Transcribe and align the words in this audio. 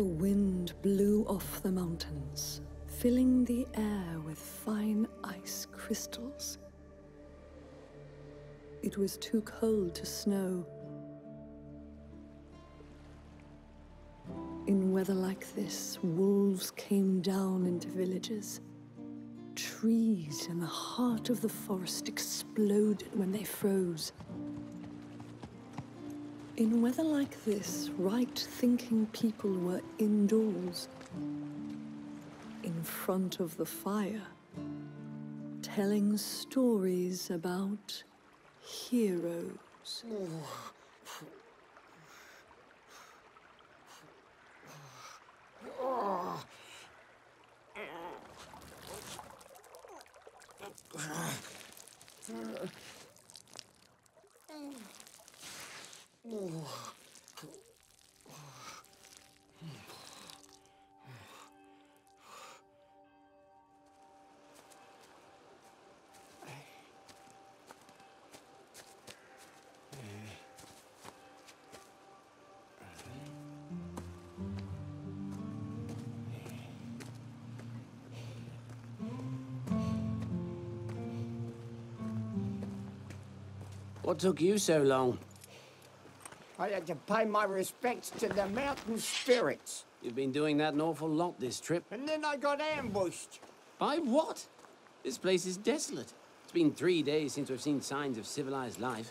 The 0.00 0.06
wind 0.06 0.72
blew 0.80 1.26
off 1.26 1.62
the 1.62 1.70
mountains, 1.70 2.62
filling 2.86 3.44
the 3.44 3.66
air 3.74 4.18
with 4.24 4.38
fine 4.38 5.06
ice 5.22 5.66
crystals. 5.72 6.56
It 8.82 8.96
was 8.96 9.18
too 9.18 9.42
cold 9.42 9.94
to 9.96 10.06
snow. 10.06 10.64
In 14.66 14.90
weather 14.90 15.12
like 15.12 15.54
this, 15.54 15.98
wolves 16.02 16.70
came 16.70 17.20
down 17.20 17.66
into 17.66 17.88
villages. 17.88 18.62
Trees 19.54 20.46
in 20.48 20.60
the 20.60 20.66
heart 20.66 21.28
of 21.28 21.42
the 21.42 21.48
forest 21.50 22.08
exploded 22.08 23.10
when 23.18 23.32
they 23.32 23.44
froze. 23.44 24.12
In 26.60 26.82
weather 26.82 27.02
like 27.02 27.42
this, 27.46 27.88
right 27.96 28.38
thinking 28.38 29.06
people 29.14 29.50
were 29.50 29.80
indoors, 29.96 30.88
in 32.62 32.82
front 32.82 33.40
of 33.40 33.56
the 33.56 33.64
fire, 33.64 34.26
telling 35.62 36.18
stories 36.18 37.30
about 37.30 38.02
heroes. 38.60 40.04
What 84.02 84.18
took 84.18 84.40
you 84.40 84.58
so 84.58 84.82
long? 84.82 85.18
I 86.60 86.68
had 86.68 86.86
to 86.88 86.94
pay 86.94 87.24
my 87.24 87.44
respects 87.44 88.10
to 88.18 88.28
the 88.28 88.46
mountain 88.48 88.98
spirits. 88.98 89.86
You've 90.02 90.14
been 90.14 90.30
doing 90.30 90.58
that 90.58 90.74
an 90.74 90.82
awful 90.82 91.08
lot 91.08 91.40
this 91.40 91.58
trip. 91.58 91.84
And 91.90 92.06
then 92.06 92.22
I 92.22 92.36
got 92.36 92.60
ambushed. 92.60 93.40
By 93.78 93.96
what? 93.96 94.46
This 95.02 95.16
place 95.16 95.46
is 95.46 95.56
desolate. 95.56 96.12
It's 96.44 96.52
been 96.52 96.72
three 96.72 97.02
days 97.02 97.32
since 97.32 97.48
we've 97.48 97.62
seen 97.62 97.80
signs 97.80 98.18
of 98.18 98.26
civilized 98.26 98.78
life. 98.78 99.10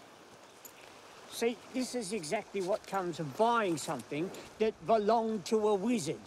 See, 1.32 1.58
this 1.74 1.96
is 1.96 2.14
exactly 2.14 2.62
what 2.62 2.86
comes 2.86 3.20
of 3.20 3.36
buying 3.36 3.78
something 3.78 4.30
that 4.60 4.74
belonged 4.86 5.46
to 5.46 5.70
a 5.70 5.76
wizard. 5.76 6.22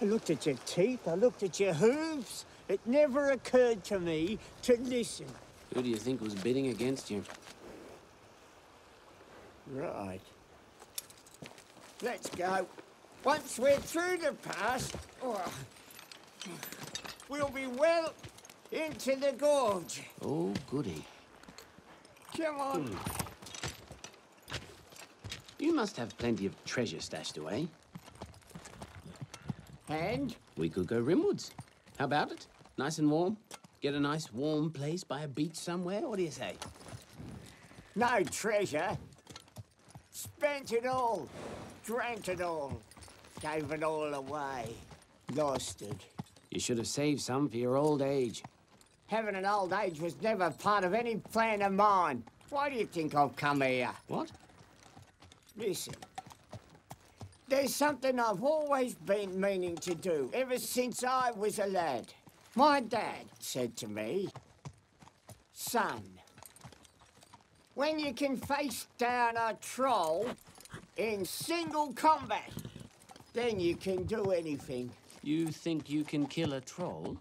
I 0.00 0.04
looked 0.04 0.30
at 0.30 0.46
your 0.46 0.56
teeth, 0.66 1.08
I 1.08 1.14
looked 1.14 1.42
at 1.42 1.58
your 1.58 1.74
hooves. 1.74 2.44
It 2.68 2.78
never 2.86 3.30
occurred 3.30 3.82
to 3.84 3.98
me 3.98 4.38
to 4.62 4.76
listen. 4.82 5.26
Who 5.74 5.82
do 5.82 5.88
you 5.88 5.96
think 5.96 6.20
was 6.20 6.34
bidding 6.34 6.68
against 6.68 7.10
you? 7.10 7.24
Right. 9.72 10.20
Let's 12.02 12.30
go. 12.30 12.66
Once 13.24 13.58
we're 13.58 13.76
through 13.76 14.16
the 14.18 14.32
pass, 14.32 14.90
oh, 15.22 15.44
we'll 17.28 17.50
be 17.50 17.66
well 17.66 18.14
into 18.72 19.16
the 19.16 19.32
gorge. 19.32 20.02
Oh, 20.24 20.54
goody. 20.70 21.04
Come 22.36 22.58
on. 22.58 22.96
You 25.58 25.74
must 25.74 25.96
have 25.98 26.16
plenty 26.16 26.46
of 26.46 26.64
treasure 26.64 27.00
stashed 27.00 27.36
away. 27.36 27.68
And 29.90 30.34
We 30.56 30.68
could 30.70 30.86
go 30.86 31.00
rimwards. 31.02 31.50
How 31.98 32.06
about 32.06 32.32
it? 32.32 32.46
Nice 32.78 32.98
and 32.98 33.10
warm? 33.10 33.36
Get 33.82 33.94
a 33.94 34.00
nice 34.00 34.32
warm 34.32 34.70
place 34.70 35.04
by 35.04 35.22
a 35.22 35.28
beach 35.28 35.56
somewhere? 35.56 36.00
What 36.08 36.16
do 36.16 36.22
you 36.22 36.30
say? 36.30 36.54
no 37.96 38.22
treasure. 38.24 38.96
Spent 40.10 40.72
it 40.72 40.86
all. 40.86 41.28
Drank 41.90 42.28
it 42.28 42.40
all. 42.40 42.80
Gave 43.40 43.72
it 43.72 43.82
all 43.82 44.14
away. 44.14 44.76
Lost 45.34 45.82
it. 45.82 45.96
You 46.52 46.60
should 46.60 46.78
have 46.78 46.86
saved 46.86 47.20
some 47.20 47.48
for 47.48 47.56
your 47.56 47.76
old 47.76 48.00
age. 48.00 48.44
Having 49.08 49.34
an 49.34 49.44
old 49.44 49.72
age 49.72 49.98
was 49.98 50.14
never 50.22 50.50
part 50.52 50.84
of 50.84 50.94
any 50.94 51.16
plan 51.16 51.62
of 51.62 51.72
mine. 51.72 52.22
Why 52.48 52.70
do 52.70 52.76
you 52.76 52.86
think 52.86 53.16
I've 53.16 53.34
come 53.34 53.62
here? 53.62 53.90
What? 54.06 54.30
Listen. 55.56 55.94
There's 57.48 57.74
something 57.74 58.20
I've 58.20 58.44
always 58.44 58.94
been 58.94 59.40
meaning 59.40 59.74
to 59.78 59.96
do, 59.96 60.30
ever 60.32 60.58
since 60.58 61.02
I 61.02 61.32
was 61.32 61.58
a 61.58 61.66
lad. 61.66 62.06
My 62.54 62.78
dad 62.82 63.24
said 63.40 63.76
to 63.78 63.88
me, 63.88 64.28
Son, 65.52 66.04
when 67.74 67.98
you 67.98 68.12
can 68.12 68.36
face 68.36 68.86
down 68.96 69.36
a 69.36 69.56
troll 69.60 70.28
in 71.00 71.24
single 71.24 71.94
combat, 71.94 72.50
then 73.32 73.58
you 73.58 73.74
can 73.74 74.04
do 74.04 74.32
anything. 74.32 74.90
You 75.22 75.46
think 75.46 75.88
you 75.88 76.04
can 76.04 76.26
kill 76.26 76.52
a 76.52 76.60
troll? 76.60 77.16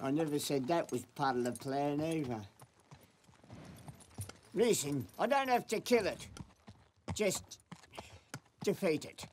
I 0.00 0.12
never 0.12 0.38
said 0.38 0.68
that 0.68 0.92
was 0.92 1.02
part 1.16 1.36
of 1.36 1.44
the 1.44 1.52
plan 1.52 2.00
either. 2.00 2.40
Listen, 4.54 5.06
I 5.18 5.26
don't 5.26 5.48
have 5.48 5.66
to 5.68 5.80
kill 5.80 6.06
it. 6.06 6.28
Just 7.14 7.58
defeat 8.62 9.04
it. 9.04 9.26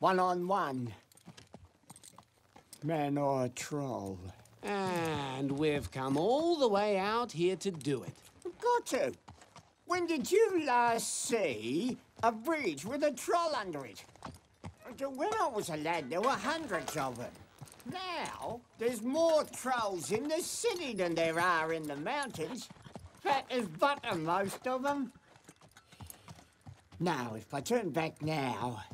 One 0.00 0.18
on 0.18 0.48
one. 0.48 0.92
Man 2.82 3.18
or 3.18 3.48
troll. 3.48 4.18
And 4.64 5.52
we've 5.52 5.90
come 5.92 6.16
all 6.16 6.56
the 6.56 6.68
way 6.68 6.98
out 6.98 7.30
here 7.32 7.56
to 7.56 7.70
do 7.70 8.02
it. 8.02 8.14
I've 8.44 8.60
got 8.60 8.86
to. 8.86 9.12
When 9.90 10.06
did 10.06 10.30
you 10.30 10.62
last 10.64 11.24
see 11.24 11.98
a 12.22 12.30
bridge 12.30 12.84
with 12.84 13.02
a 13.02 13.10
troll 13.10 13.56
under 13.56 13.84
it? 13.84 14.04
When 15.00 15.34
I 15.34 15.48
was 15.48 15.68
a 15.68 15.78
lad, 15.78 16.08
there 16.08 16.20
were 16.20 16.28
hundreds 16.28 16.96
of 16.96 17.18
them. 17.18 17.32
Now, 17.90 18.60
there's 18.78 19.02
more 19.02 19.42
trolls 19.42 20.12
in 20.12 20.28
the 20.28 20.40
city 20.42 20.94
than 20.94 21.16
there 21.16 21.40
are 21.40 21.72
in 21.72 21.82
the 21.82 21.96
mountains. 21.96 22.68
Fat 23.20 23.46
as 23.50 23.66
butter, 23.66 24.14
most 24.14 24.64
of 24.68 24.84
them. 24.84 25.10
Now, 27.00 27.34
if 27.36 27.52
I 27.52 27.60
turn 27.60 27.90
back 27.90 28.22
now, 28.22 28.84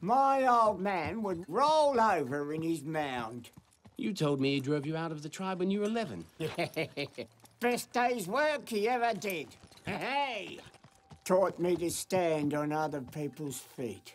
my 0.00 0.46
old 0.46 0.80
man 0.80 1.20
would 1.24 1.44
roll 1.48 2.00
over 2.00 2.54
in 2.54 2.62
his 2.62 2.84
mound. 2.84 3.50
You 3.96 4.14
told 4.14 4.40
me 4.40 4.54
he 4.54 4.60
drove 4.60 4.86
you 4.86 4.96
out 4.96 5.10
of 5.10 5.24
the 5.24 5.28
tribe 5.28 5.58
when 5.58 5.72
you 5.72 5.80
were 5.80 5.86
11. 5.86 6.24
Best 7.60 7.92
day's 7.92 8.28
work 8.28 8.68
he 8.68 8.88
ever 8.88 9.12
did. 9.18 9.48
Hey! 9.84 10.60
Taught 11.24 11.58
me 11.58 11.76
to 11.76 11.90
stand 11.90 12.54
on 12.54 12.72
other 12.72 13.00
people's 13.00 13.58
feet. 13.58 14.14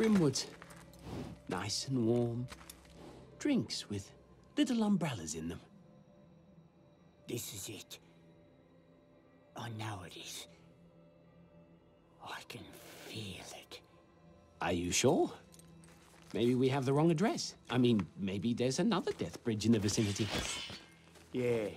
Rimwards. 0.00 0.46
Nice 1.50 1.88
and 1.88 2.06
warm. 2.06 2.48
Drinks 3.38 3.90
with 3.90 4.10
little 4.56 4.82
umbrellas 4.82 5.34
in 5.34 5.46
them. 5.50 5.60
This 7.28 7.52
is 7.52 7.68
it. 7.68 7.98
Oh, 9.56 9.64
I 9.64 9.68
know 9.78 10.00
it 10.06 10.16
is. 10.16 10.46
I 12.24 12.40
can 12.48 12.62
feel 13.08 13.44
it. 13.58 13.80
Are 14.62 14.72
you 14.72 14.90
sure? 14.90 15.30
Maybe 16.32 16.54
we 16.54 16.70
have 16.70 16.86
the 16.86 16.94
wrong 16.94 17.10
address. 17.10 17.54
I 17.68 17.76
mean, 17.76 18.06
maybe 18.18 18.54
there's 18.54 18.78
another 18.78 19.12
death 19.12 19.44
bridge 19.44 19.66
in 19.66 19.72
the 19.72 19.78
vicinity. 19.78 20.26
Yeah. 21.32 21.68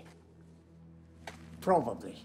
Probably. 1.60 2.24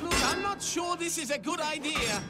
Look, 0.00 0.24
I'm 0.24 0.42
not 0.42 0.62
sure 0.62 0.96
this 0.96 1.18
is 1.18 1.30
a 1.30 1.38
good 1.38 1.60
idea. 1.60 2.22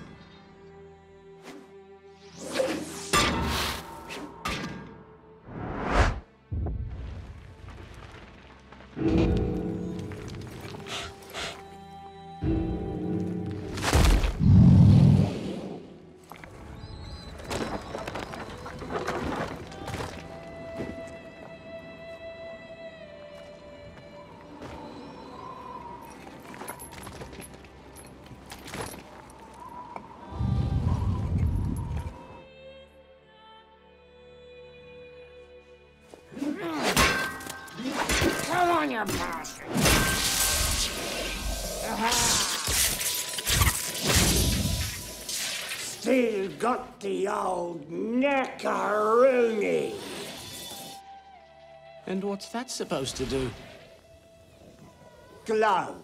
Still 46.09 46.49
got 46.59 47.01
the 47.01 47.29
old 47.29 47.91
neckaroonie. 47.91 49.93
And 52.07 52.25
what's 52.25 52.49
that 52.49 52.71
supposed 52.71 53.17
to 53.17 53.27
do? 53.27 53.51
Glow 55.45 55.97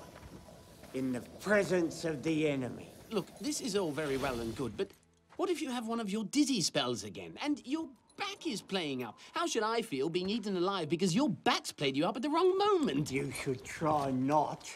in 0.92 1.10
the 1.10 1.22
presence 1.40 2.04
of 2.04 2.22
the 2.22 2.50
enemy. 2.50 2.90
Look, 3.12 3.28
this 3.40 3.62
is 3.62 3.76
all 3.76 3.92
very 3.92 4.18
well 4.18 4.40
and 4.40 4.54
good, 4.54 4.76
but 4.76 4.88
what 5.36 5.48
if 5.48 5.62
you 5.62 5.70
have 5.70 5.86
one 5.86 6.00
of 6.00 6.10
your 6.10 6.24
dizzy 6.24 6.60
spells 6.60 7.04
again, 7.04 7.38
and 7.42 7.62
your 7.64 7.88
back 8.18 8.46
is 8.46 8.60
playing 8.60 9.04
up? 9.04 9.18
How 9.32 9.46
should 9.46 9.62
I 9.62 9.80
feel 9.80 10.10
being 10.10 10.28
eaten 10.28 10.54
alive 10.54 10.90
because 10.90 11.14
your 11.14 11.30
back's 11.30 11.72
played 11.72 11.96
you 11.96 12.04
up 12.04 12.16
at 12.16 12.20
the 12.20 12.28
wrong 12.28 12.58
moment? 12.58 13.10
You 13.10 13.32
should 13.42 13.64
try 13.64 14.10
not 14.10 14.70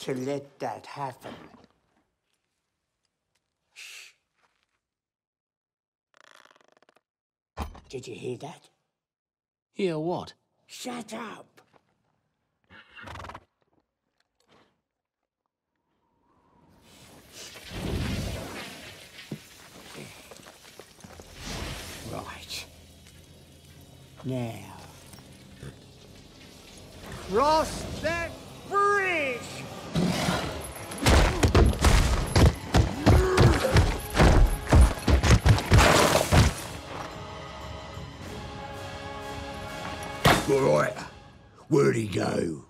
to 0.00 0.12
let 0.12 0.58
that 0.58 0.86
happen. 0.86 1.34
Did 7.88 8.08
you 8.08 8.14
hear 8.14 8.36
that? 8.38 8.68
Hear 9.72 9.98
what? 9.98 10.32
Shut 10.66 11.14
up. 11.14 11.60
Right. 22.12 22.66
Now. 24.24 24.76
Cross 27.30 27.84
that 28.02 28.30
All 40.56 40.62
right. 40.62 40.96
Where'd 41.68 41.96
he 41.96 42.06
go? 42.06 42.64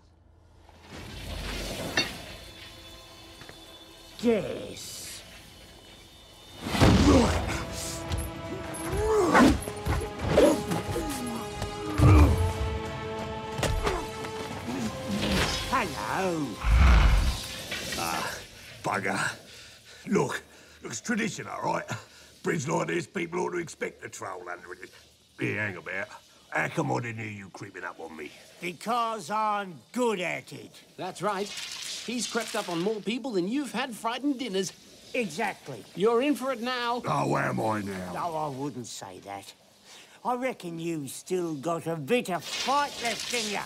Yes. 4.20 5.22
Right. 7.06 7.42
Hello. 15.70 16.46
Ah, 17.98 18.38
bugger. 18.82 19.36
Look, 20.08 20.42
looks 20.82 21.00
tradition, 21.00 21.46
all 21.46 21.62
right? 21.62 21.84
Bridge 22.42 22.66
like 22.66 22.88
this, 22.88 23.06
people 23.06 23.38
ought 23.38 23.50
to 23.50 23.58
expect 23.58 24.04
a 24.04 24.08
troll 24.08 24.42
under 24.50 24.72
it. 24.72 24.90
Yeah, 25.40 25.66
hang 25.66 25.76
about. 25.76 26.08
How 26.50 26.68
come 26.68 26.92
I 26.92 27.00
didn't 27.00 27.18
hear 27.18 27.30
you 27.30 27.50
creeping 27.50 27.84
up 27.84 28.00
on 28.00 28.16
me? 28.16 28.30
Because 28.60 29.30
I'm 29.30 29.74
good 29.92 30.20
at 30.20 30.52
it. 30.52 30.72
That's 30.96 31.20
right. 31.20 31.48
He's 32.06 32.26
crept 32.26 32.54
up 32.56 32.68
on 32.68 32.80
more 32.80 33.00
people 33.00 33.32
than 33.32 33.48
you've 33.48 33.72
had 33.72 33.94
frightened 33.94 34.38
dinners. 34.38 34.72
Exactly. 35.12 35.84
You're 35.94 36.22
in 36.22 36.34
for 36.34 36.52
it 36.52 36.60
now. 36.60 37.02
Oh, 37.06 37.36
am 37.36 37.60
I 37.60 37.80
now? 37.80 38.12
No, 38.14 38.36
I 38.36 38.48
wouldn't 38.48 38.86
say 38.86 39.20
that. 39.24 39.52
I 40.24 40.34
reckon 40.34 40.78
you've 40.78 41.10
still 41.10 41.54
got 41.54 41.86
a 41.86 41.96
bit 41.96 42.30
of 42.30 42.42
fight 42.42 42.92
left 43.02 43.32
in 43.32 43.50
you. 43.50 43.60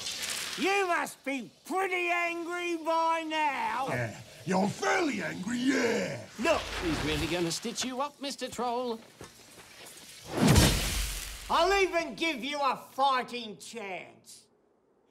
You 0.59 0.87
must 0.89 1.25
be 1.25 1.51
pretty 1.65 2.11
angry 2.11 2.77
by 2.85 3.25
now. 3.27 3.87
Yeah. 3.89 4.15
You're 4.47 4.69
fairly 4.69 5.23
angry, 5.23 5.59
yeah. 5.59 6.19
Look, 6.43 6.61
He's 6.85 7.05
really 7.05 7.27
going 7.27 7.45
to 7.45 7.53
stitch 7.53 7.85
you 7.85 8.01
up, 8.01 8.21
Mr. 8.21 8.51
Troll. 8.51 8.99
I'll 11.53 11.83
even 11.83 12.15
give 12.15 12.45
you 12.45 12.61
a 12.61 12.79
fighting 12.93 13.57
chance. 13.57 14.45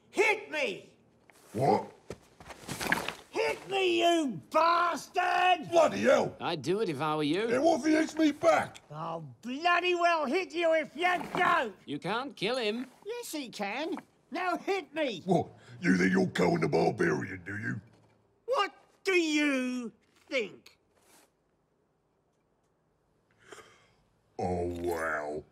Hit 0.09 0.49
me! 0.49 0.89
What? 1.51 1.91
Hit 3.29 3.69
me, 3.69 3.99
you 3.99 4.39
bastard! 4.49 5.69
Bloody 5.69 5.99
hell! 5.99 6.33
I'd 6.39 6.61
do 6.61 6.79
it 6.79 6.87
if 6.87 7.01
I 7.01 7.17
were 7.17 7.23
you. 7.23 7.45
Hey, 7.49 7.59
what 7.59 7.81
if 7.81 7.85
he 7.85 7.91
hits 7.91 8.15
me 8.15 8.31
back? 8.31 8.79
I'll 8.89 9.25
bloody 9.41 9.95
well 9.95 10.25
hit 10.25 10.53
you 10.53 10.73
if 10.75 10.95
you 10.95 11.13
don't! 11.35 11.75
You 11.85 11.99
can't 11.99 12.33
kill 12.37 12.55
him. 12.55 12.87
Yes, 13.05 13.33
he 13.33 13.49
can. 13.49 13.95
Now 14.31 14.55
hit 14.55 14.93
me! 14.95 15.21
What? 15.25 15.47
You 15.81 15.97
think 15.97 16.13
you're 16.13 16.27
Cohen 16.27 16.61
the 16.61 16.69
Barbarian, 16.69 17.41
do 17.45 17.57
you? 17.57 17.81
What 18.45 18.71
do 19.03 19.13
you 19.13 19.91
think? 20.29 20.77
Oh, 24.39 24.67
wow. 24.81 25.43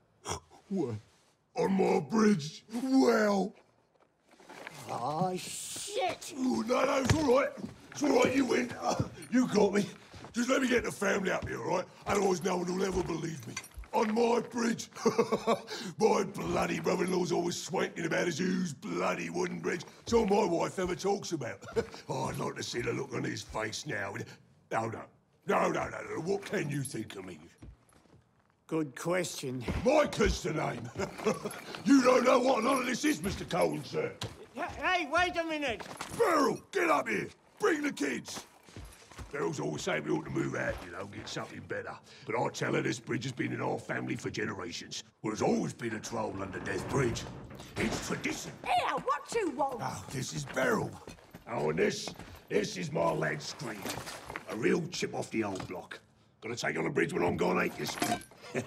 What? 0.69 0.95
On 1.55 1.71
my 1.73 1.99
bridge? 1.99 2.63
Well. 2.83 3.53
Oh, 4.89 5.35
shit! 5.35 6.33
Ooh, 6.37 6.63
no, 6.63 6.85
no, 6.85 6.97
it's 6.97 7.13
all 7.13 7.37
right. 7.37 7.49
It's 7.91 8.03
all 8.03 8.23
right, 8.23 8.35
you 8.35 8.45
win. 8.45 8.71
Uh, 8.81 9.03
you 9.31 9.47
got 9.47 9.73
me. 9.73 9.85
Just 10.33 10.49
let 10.49 10.61
me 10.61 10.67
get 10.67 10.83
the 10.83 10.91
family 10.91 11.31
up 11.31 11.47
here, 11.47 11.63
all 11.63 11.77
right? 11.77 11.85
Otherwise, 12.05 12.43
no 12.43 12.57
one 12.57 12.77
will 12.77 12.85
ever 12.85 13.01
believe 13.03 13.45
me. 13.47 13.55
On 13.93 14.13
my 14.13 14.41
bridge. 14.41 14.89
my 15.99 16.23
bloody 16.23 16.79
brother-in-law's 16.79 17.31
always 17.31 17.55
swanking 17.55 18.05
about 18.05 18.27
his 18.27 18.39
used 18.39 18.79
bloody 18.81 19.29
wooden 19.29 19.59
bridge. 19.59 19.83
It's 20.03 20.13
all 20.13 20.27
my 20.27 20.45
wife 20.45 20.77
ever 20.79 20.95
talks 20.95 21.31
about. 21.31 21.65
oh, 22.09 22.25
I'd 22.25 22.37
like 22.37 22.55
to 22.55 22.63
see 22.63 22.81
the 22.81 22.93
look 22.93 23.13
on 23.13 23.23
his 23.23 23.41
face 23.41 23.87
now. 23.87 24.13
No, 24.71 24.87
no. 24.87 25.01
No, 25.47 25.69
no, 25.71 25.87
no, 25.89 25.89
no. 25.89 26.21
What 26.21 26.45
can 26.45 26.69
you 26.69 26.83
think 26.83 27.15
of 27.15 27.25
me? 27.25 27.39
Good 28.67 28.97
question. 28.97 29.63
Mica 29.85 30.25
is 30.25 30.43
the 30.43 30.51
name. 30.51 30.89
you 31.85 32.01
don't 32.03 32.25
know 32.25 32.39
what 32.39 32.65
none 32.65 32.79
of 32.79 32.85
this 32.85 33.05
is, 33.05 33.21
Mr. 33.21 33.49
Cohen, 33.49 33.81
sir. 33.85 34.11
Hey, 34.55 35.07
wait 35.09 35.37
a 35.37 35.43
minute! 35.45 35.87
Beryl, 36.17 36.59
get 36.73 36.89
up 36.89 37.07
here. 37.07 37.27
Bring 37.59 37.81
the 37.81 37.93
kids. 37.93 38.43
Beryl's 39.31 39.61
always 39.61 39.83
saying 39.83 40.03
we 40.03 40.11
ought 40.11 40.25
to 40.25 40.31
move 40.31 40.55
out, 40.55 40.73
you 40.85 40.91
know, 40.91 41.05
get 41.05 41.29
something 41.29 41.61
better. 41.69 41.95
But 42.25 42.37
I 42.37 42.49
tell 42.49 42.73
her 42.73 42.81
this 42.81 42.99
bridge 42.99 43.23
has 43.23 43.31
been 43.31 43.53
in 43.53 43.61
our 43.61 43.79
family 43.79 44.17
for 44.17 44.29
generations. 44.29 45.01
Well, 45.23 45.31
there's 45.31 45.41
always 45.41 45.73
been 45.73 45.95
a 45.95 45.99
troll 45.99 46.35
under 46.41 46.59
Death 46.59 46.89
Bridge. 46.89 47.23
It's 47.77 48.05
tradition. 48.05 48.51
Here, 48.65 48.95
what 48.95 49.33
you 49.33 49.51
want? 49.51 49.79
Oh, 49.81 50.05
this 50.11 50.33
is 50.33 50.43
Beryl. 50.43 50.91
Oh, 51.49 51.69
and 51.69 51.79
this, 51.79 52.09
This 52.49 52.75
is 52.75 52.91
my 52.91 53.11
lad 53.11 53.41
Scree. 53.41 53.77
A 54.49 54.55
real 54.57 54.85
chip 54.87 55.13
off 55.13 55.29
the 55.31 55.45
old 55.45 55.65
block. 55.69 55.99
Gonna 56.41 56.55
take 56.55 56.77
on 56.77 56.83
the 56.83 56.89
bridge 56.89 57.13
when 57.13 57.23
I'm 57.23 57.35
gone, 57.35 57.61
ain't 57.61 57.79
you, 57.79 58.61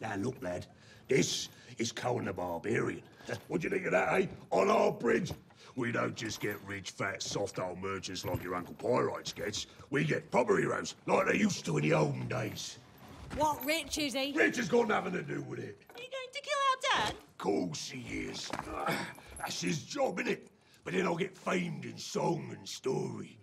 now, 0.00 0.14
look, 0.16 0.36
lad. 0.42 0.66
This 1.08 1.48
is 1.78 1.90
Cohen 1.90 2.26
the 2.26 2.32
Barbarian. 2.32 3.02
What 3.48 3.60
do 3.60 3.66
you 3.66 3.70
think 3.70 3.86
of 3.86 3.92
that, 3.92 4.12
eh? 4.12 4.26
On 4.50 4.68
our 4.68 4.92
bridge. 4.92 5.32
We 5.74 5.90
don't 5.90 6.14
just 6.14 6.40
get 6.40 6.56
rich, 6.66 6.90
fat, 6.90 7.22
soft 7.22 7.58
old 7.58 7.80
merchants 7.80 8.26
like 8.26 8.42
your 8.42 8.54
Uncle 8.54 8.74
Pyrites 8.74 9.34
gets. 9.34 9.66
We 9.90 10.04
get 10.04 10.30
proper 10.30 10.58
heroes, 10.58 10.94
like 11.06 11.26
they 11.26 11.38
used 11.38 11.64
to 11.64 11.78
in 11.78 11.84
the 11.84 11.94
olden 11.94 12.28
days. 12.28 12.78
What 13.36 13.64
rich 13.64 13.96
is 13.96 14.12
he? 14.12 14.32
Rich 14.36 14.58
has 14.58 14.68
got 14.68 14.88
nothing 14.88 15.12
to 15.12 15.22
do 15.22 15.40
with 15.42 15.60
it. 15.60 15.80
Are 15.94 16.02
you 16.02 16.08
going 16.10 16.32
to 16.32 16.40
kill 16.42 16.98
our 16.98 17.04
dad? 17.06 17.14
Of 17.14 17.38
course 17.38 17.88
he 17.88 18.00
is. 18.00 18.50
That's 19.38 19.62
his 19.62 19.82
job, 19.84 20.18
innit? 20.18 20.40
But 20.84 20.92
then 20.92 21.06
I'll 21.06 21.16
get 21.16 21.36
famed 21.38 21.86
in 21.86 21.96
song 21.96 22.54
and 22.56 22.68
story. 22.68 23.38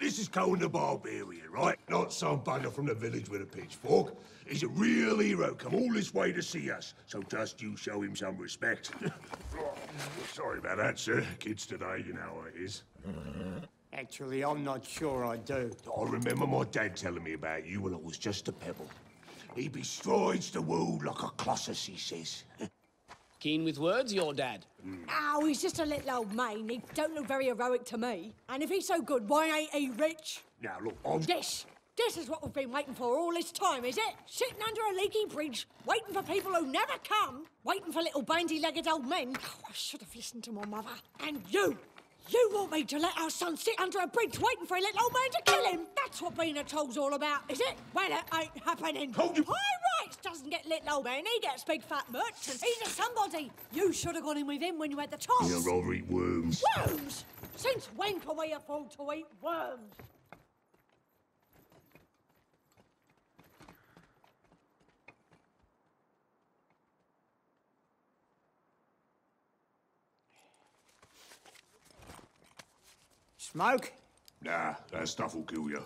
This 0.00 0.18
is 0.18 0.28
Cohen 0.28 0.58
the 0.58 0.68
Barbarian, 0.68 1.50
right? 1.50 1.78
Not 1.90 2.10
some 2.10 2.40
bugger 2.40 2.72
from 2.72 2.86
the 2.86 2.94
village 2.94 3.28
with 3.28 3.42
a 3.42 3.44
pitchfork. 3.44 4.14
He's 4.48 4.62
a 4.62 4.68
real 4.68 5.18
hero, 5.18 5.54
come 5.54 5.74
all 5.74 5.92
this 5.92 6.14
way 6.14 6.32
to 6.32 6.42
see 6.42 6.70
us. 6.70 6.94
So 7.06 7.22
just 7.24 7.60
you 7.60 7.76
show 7.76 8.00
him 8.00 8.16
some 8.16 8.38
respect. 8.38 8.92
Sorry 10.32 10.58
about 10.58 10.78
that, 10.78 10.98
sir. 10.98 11.22
Kids 11.38 11.66
today, 11.66 12.02
you 12.06 12.14
know 12.14 12.20
how 12.20 12.44
it 12.48 12.58
is. 12.58 12.84
Actually, 13.92 14.42
I'm 14.42 14.64
not 14.64 14.86
sure 14.86 15.26
I 15.26 15.36
do. 15.36 15.70
I 15.94 16.02
remember 16.04 16.46
my 16.46 16.64
dad 16.64 16.96
telling 16.96 17.22
me 17.22 17.34
about 17.34 17.66
you 17.66 17.82
when 17.82 17.92
I 17.92 17.98
was 17.98 18.16
just 18.16 18.48
a 18.48 18.52
pebble. 18.52 18.88
He 19.54 19.68
bestrides 19.68 20.50
the 20.50 20.62
world 20.62 21.04
like 21.04 21.22
a 21.22 21.28
colossus, 21.36 21.84
he 21.84 21.98
says. 21.98 22.44
Keen 23.40 23.64
with 23.64 23.78
words, 23.78 24.12
your 24.12 24.34
dad. 24.34 24.66
Oh, 25.10 25.46
he's 25.46 25.62
just 25.62 25.78
a 25.78 25.84
little 25.84 26.10
old 26.10 26.34
man. 26.34 26.68
He 26.68 26.82
don't 26.94 27.14
look 27.14 27.26
very 27.26 27.46
heroic 27.46 27.86
to 27.86 27.96
me. 27.96 28.34
And 28.50 28.62
if 28.62 28.68
he's 28.68 28.86
so 28.86 29.00
good, 29.00 29.26
why 29.30 29.46
ain't 29.46 29.70
he 29.74 29.90
rich? 29.90 30.42
now, 30.60 30.76
look, 30.84 30.94
I'm... 31.06 31.22
This, 31.22 31.64
this 31.96 32.18
is 32.18 32.28
what 32.28 32.42
we've 32.42 32.52
been 32.52 32.70
waiting 32.70 32.92
for 32.92 33.16
all 33.16 33.32
this 33.32 33.50
time, 33.50 33.86
is 33.86 33.96
it? 33.96 34.14
Sitting 34.26 34.58
under 34.62 34.82
a 34.92 35.00
leaky 35.00 35.24
bridge, 35.24 35.66
waiting 35.86 36.12
for 36.12 36.22
people 36.22 36.52
who 36.52 36.66
never 36.66 36.92
come, 37.02 37.46
waiting 37.64 37.92
for 37.92 38.02
little 38.02 38.20
bandy-legged 38.20 38.86
old 38.86 39.06
men. 39.06 39.34
Oh, 39.42 39.58
I 39.66 39.72
should 39.72 40.02
have 40.02 40.14
listened 40.14 40.44
to 40.44 40.52
my 40.52 40.66
mother. 40.66 40.90
And 41.26 41.42
you, 41.48 41.78
you 42.28 42.50
want 42.52 42.70
me 42.72 42.84
to 42.84 42.98
let 42.98 43.16
our 43.18 43.30
son 43.30 43.56
sit 43.56 43.78
under 43.80 43.98
a 43.98 44.06
bridge 44.06 44.38
waiting 44.38 44.66
for 44.66 44.76
a 44.76 44.80
little 44.80 45.02
old 45.02 45.12
man 45.12 45.30
to 45.32 45.42
kill 45.52 45.64
him? 45.66 45.80
That's 45.96 46.22
what 46.22 46.38
being 46.38 46.58
a 46.58 46.64
toll's 46.64 46.96
all 46.96 47.14
about, 47.14 47.42
is 47.48 47.60
it? 47.60 47.74
Well, 47.94 48.10
it 48.10 48.22
ain't 48.34 48.64
happening. 48.64 49.12
Told 49.12 49.36
you- 49.36 49.44
Pyrites 49.44 50.20
doesn't 50.22 50.48
get 50.50 50.66
little 50.66 50.96
old 50.96 51.04
man. 51.04 51.24
He 51.34 51.40
gets 51.40 51.64
big 51.64 51.82
fat 51.82 52.04
merchant. 52.10 52.62
He's 52.62 52.86
a 52.86 52.90
somebody. 52.90 53.50
You 53.72 53.92
should 53.92 54.14
have 54.14 54.24
gone 54.24 54.38
in 54.38 54.46
with 54.46 54.60
him 54.62 54.78
when 54.78 54.90
you 54.90 54.98
had 54.98 55.10
the 55.10 55.16
toss. 55.16 55.48
You'll 55.48 55.62
rather 55.62 55.92
eat 55.92 56.06
worms. 56.08 56.62
Worms? 56.76 57.24
Since 57.56 57.86
when 57.96 58.20
can 58.20 58.36
we 58.38 58.52
afford 58.52 58.90
to 58.92 59.12
eat 59.12 59.26
worms? 59.42 59.92
Smoke? 73.52 73.92
Nah, 74.42 74.74
that 74.92 75.08
stuff 75.08 75.34
will 75.34 75.42
kill 75.42 75.68
you. 75.68 75.82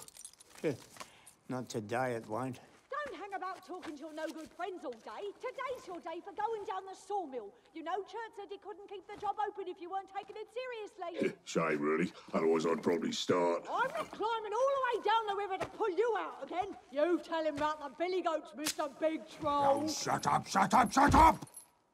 Not 1.48 1.68
today, 1.68 2.12
it 2.12 2.28
won't. 2.28 2.60
Don't 2.92 3.16
hang 3.16 3.32
about 3.34 3.66
talking 3.66 3.96
to 3.96 4.00
your 4.00 4.12
no 4.12 4.26
good 4.26 4.50
friends 4.50 4.84
all 4.84 4.92
day. 4.92 5.24
Today's 5.40 5.86
your 5.86 5.96
day 6.00 6.20
for 6.20 6.32
going 6.36 6.64
down 6.68 6.84
the 6.84 6.94
sawmill. 6.94 7.54
You 7.74 7.82
know, 7.84 7.96
Chert 8.04 8.36
said 8.36 8.48
he 8.50 8.58
couldn't 8.58 8.88
keep 8.88 9.06
the 9.08 9.18
job 9.18 9.36
open 9.48 9.64
if 9.66 9.80
you 9.80 9.90
weren't 9.90 10.08
taking 10.14 10.36
it 10.36 10.48
seriously. 10.52 11.34
Shame, 11.44 11.80
really. 11.80 12.12
Otherwise, 12.34 12.66
I'd 12.66 12.82
probably 12.82 13.12
start. 13.12 13.64
I'm 13.70 13.88
not 13.88 14.10
climbing 14.10 14.52
all 14.52 14.72
the 14.76 14.84
way 14.84 15.04
down 15.04 15.22
the 15.28 15.36
river 15.36 15.64
to 15.64 15.70
pull 15.78 15.90
you 15.90 16.16
out 16.18 16.44
again. 16.44 16.76
You 16.92 17.20
tell 17.26 17.44
him 17.44 17.56
about 17.56 17.80
the 17.80 17.90
billy 17.98 18.20
goats, 18.20 18.50
Mr. 18.58 18.90
Big 19.00 19.20
Troll. 19.40 19.84
Oh, 19.84 19.88
shut 19.88 20.26
up, 20.26 20.46
shut 20.46 20.74
up, 20.74 20.92
shut 20.92 21.14
up! 21.14 21.46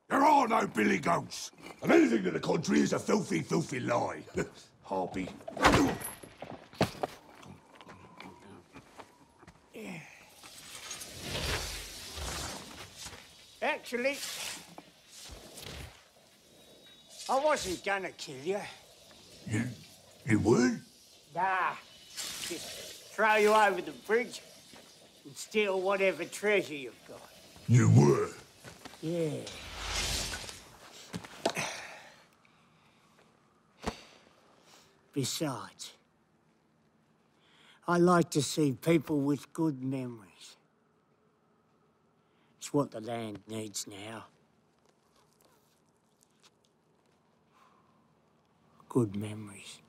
There 0.09 0.25
are 0.25 0.49
no 0.49 0.67
billy 0.67 0.99
goats. 0.99 1.53
And 1.81 1.93
anything 1.93 2.25
to 2.25 2.33
the 2.33 2.41
contrary 2.41 2.81
is 2.81 2.93
a 2.93 2.99
filthy, 2.99 3.43
filthy 3.43 3.79
lie. 3.79 4.25
Harpy. 4.91 5.29
Actually, 13.63 14.19
I 17.29 17.39
wasn't 17.39 17.85
gonna 17.85 18.11
kill 18.11 18.35
you. 18.43 18.59
You, 19.49 19.63
you 20.27 20.39
would? 20.41 20.81
Nah, 21.37 21.75
just 22.49 23.13
throw 23.13 23.37
you 23.37 23.55
over 23.55 23.81
the 23.81 23.93
bridge 24.09 24.43
and 25.25 25.37
steal 25.37 25.81
whatever 25.81 26.25
treasure 26.25 26.75
you've 26.75 26.95
got. 27.07 27.21
You 27.69 27.89
were. 27.91 28.31
Yeah. 29.03 29.43
Besides, 35.21 35.93
I 37.87 37.99
like 37.99 38.31
to 38.31 38.41
see 38.41 38.73
people 38.73 39.21
with 39.21 39.53
good 39.53 39.83
memories. 39.83 40.57
It's 42.57 42.73
what 42.73 42.91
the 42.91 43.03
land 43.03 43.41
needs 43.47 43.87
now. 43.87 44.25
Good 48.89 49.15
memories. 49.15 49.83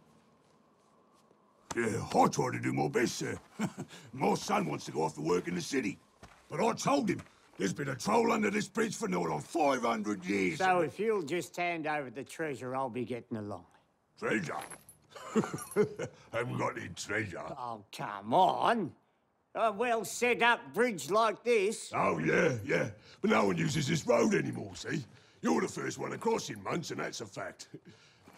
Yeah, 1.78 2.06
I 2.14 2.28
try 2.28 2.52
to 2.52 2.60
do 2.60 2.74
my 2.74 2.90
best, 2.90 3.16
sir. 3.16 3.40
my 4.14 4.34
son 4.34 4.66
wants 4.66 4.84
to 4.88 4.92
go 4.92 5.04
off 5.04 5.16
to 5.16 5.22
work 5.22 5.48
in 5.48 5.56
the 5.56 5.62
city. 5.62 5.98
But 6.50 6.60
I 6.60 6.74
told 6.74 7.10
him, 7.10 7.22
there's 7.58 7.72
been 7.72 7.88
a 7.88 7.96
troll 7.96 8.34
under 8.34 8.52
this 8.52 8.68
bridge 8.68 8.98
for 8.98 9.08
more 9.08 9.30
than 9.30 9.40
500 9.40 10.26
years. 10.26 10.58
So 10.58 10.82
if 10.82 11.00
you'll 11.00 11.24
just 11.24 11.56
hand 11.56 11.88
over 11.88 12.10
the 12.10 12.26
treasure, 12.26 12.76
I'll 12.76 12.90
be 12.90 13.06
getting 13.06 13.38
along. 13.38 13.64
Treasure? 14.20 14.58
Haven't 16.34 16.58
got 16.58 16.78
any 16.78 16.90
treasure. 16.96 17.42
Oh, 17.58 17.84
come 17.96 18.34
on. 18.34 18.92
A 19.56 19.72
well 19.72 20.06
set 20.06 20.42
up 20.42 20.74
bridge 20.74 21.12
like 21.12 21.44
this. 21.44 21.92
Oh, 21.94 22.20
yeah, 22.20 22.54
yeah. 22.66 22.90
But 23.22 23.32
no 23.32 23.46
one 23.46 23.58
uses 23.58 23.88
this 23.88 24.08
road 24.08 24.34
anymore, 24.34 24.72
see? 24.76 25.04
You're 25.42 25.62
the 25.62 25.68
first 25.68 25.98
one 25.98 26.14
across 26.14 26.50
in 26.50 26.62
months, 26.64 26.92
and 26.92 27.00
that's 27.00 27.22
a 27.22 27.26
fact. 27.26 27.68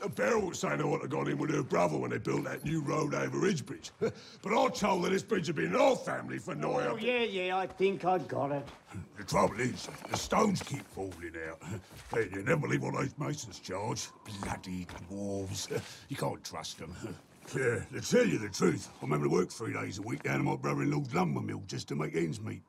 Beryl 0.10 0.48
was 0.48 0.60
saying 0.60 0.82
I 0.82 0.84
ought 0.84 1.02
to 1.02 1.08
got 1.08 1.28
in 1.28 1.38
with 1.38 1.52
her 1.52 1.64
brother 1.64 1.98
when 1.98 2.12
they 2.12 2.18
built 2.18 2.44
that 2.46 2.64
new 2.64 2.82
road 2.82 3.14
over 3.14 3.38
Ridgebridge. 3.38 3.92
but 4.00 4.14
I 4.54 4.70
told 4.70 5.04
her 5.04 5.10
this 5.10 5.24
bridge 5.24 5.48
had 5.48 5.56
been 5.56 5.68
in 5.68 5.76
our 5.76 5.96
family 5.96 6.40
for 6.40 6.56
nigh 6.56 6.88
Oh, 6.88 6.98
yeah, 6.98 7.24
yeah, 7.24 7.58
I 7.58 7.68
think 7.68 8.06
I 8.06 8.18
got 8.20 8.52
it. 8.52 8.68
The 9.18 9.24
trouble 9.24 9.60
is, 9.60 9.88
the 10.12 10.18
stones 10.18 10.62
keep 10.62 10.86
falling 10.88 11.34
out. 11.50 11.60
Hey, 12.14 12.30
you 12.32 12.44
never 12.44 12.62
believe 12.62 12.84
what 12.84 12.94
those 12.94 13.16
masons 13.18 13.60
charge. 13.60 14.08
Bloody 14.42 14.86
dwarves. 15.10 15.82
You 16.10 16.16
can't 16.16 16.44
trust 16.44 16.78
them. 16.78 16.96
Yeah, 17.56 17.80
to 17.92 18.02
tell 18.02 18.26
you 18.26 18.38
the 18.38 18.50
truth, 18.50 18.90
I'm 19.02 19.10
having 19.10 19.24
to 19.24 19.30
work 19.30 19.50
three 19.50 19.74
days 19.74 19.98
a 19.98 20.04
week 20.04 20.24
down 20.24 20.36
at 20.36 20.44
my 20.44 20.56
brother-in-law's 20.56 21.14
lumber 21.14 21.42
mill 21.42 21.64
just 21.66 21.88
to 21.88 21.96
make 21.96 22.16
ends 22.16 22.40
meet. 22.40 22.62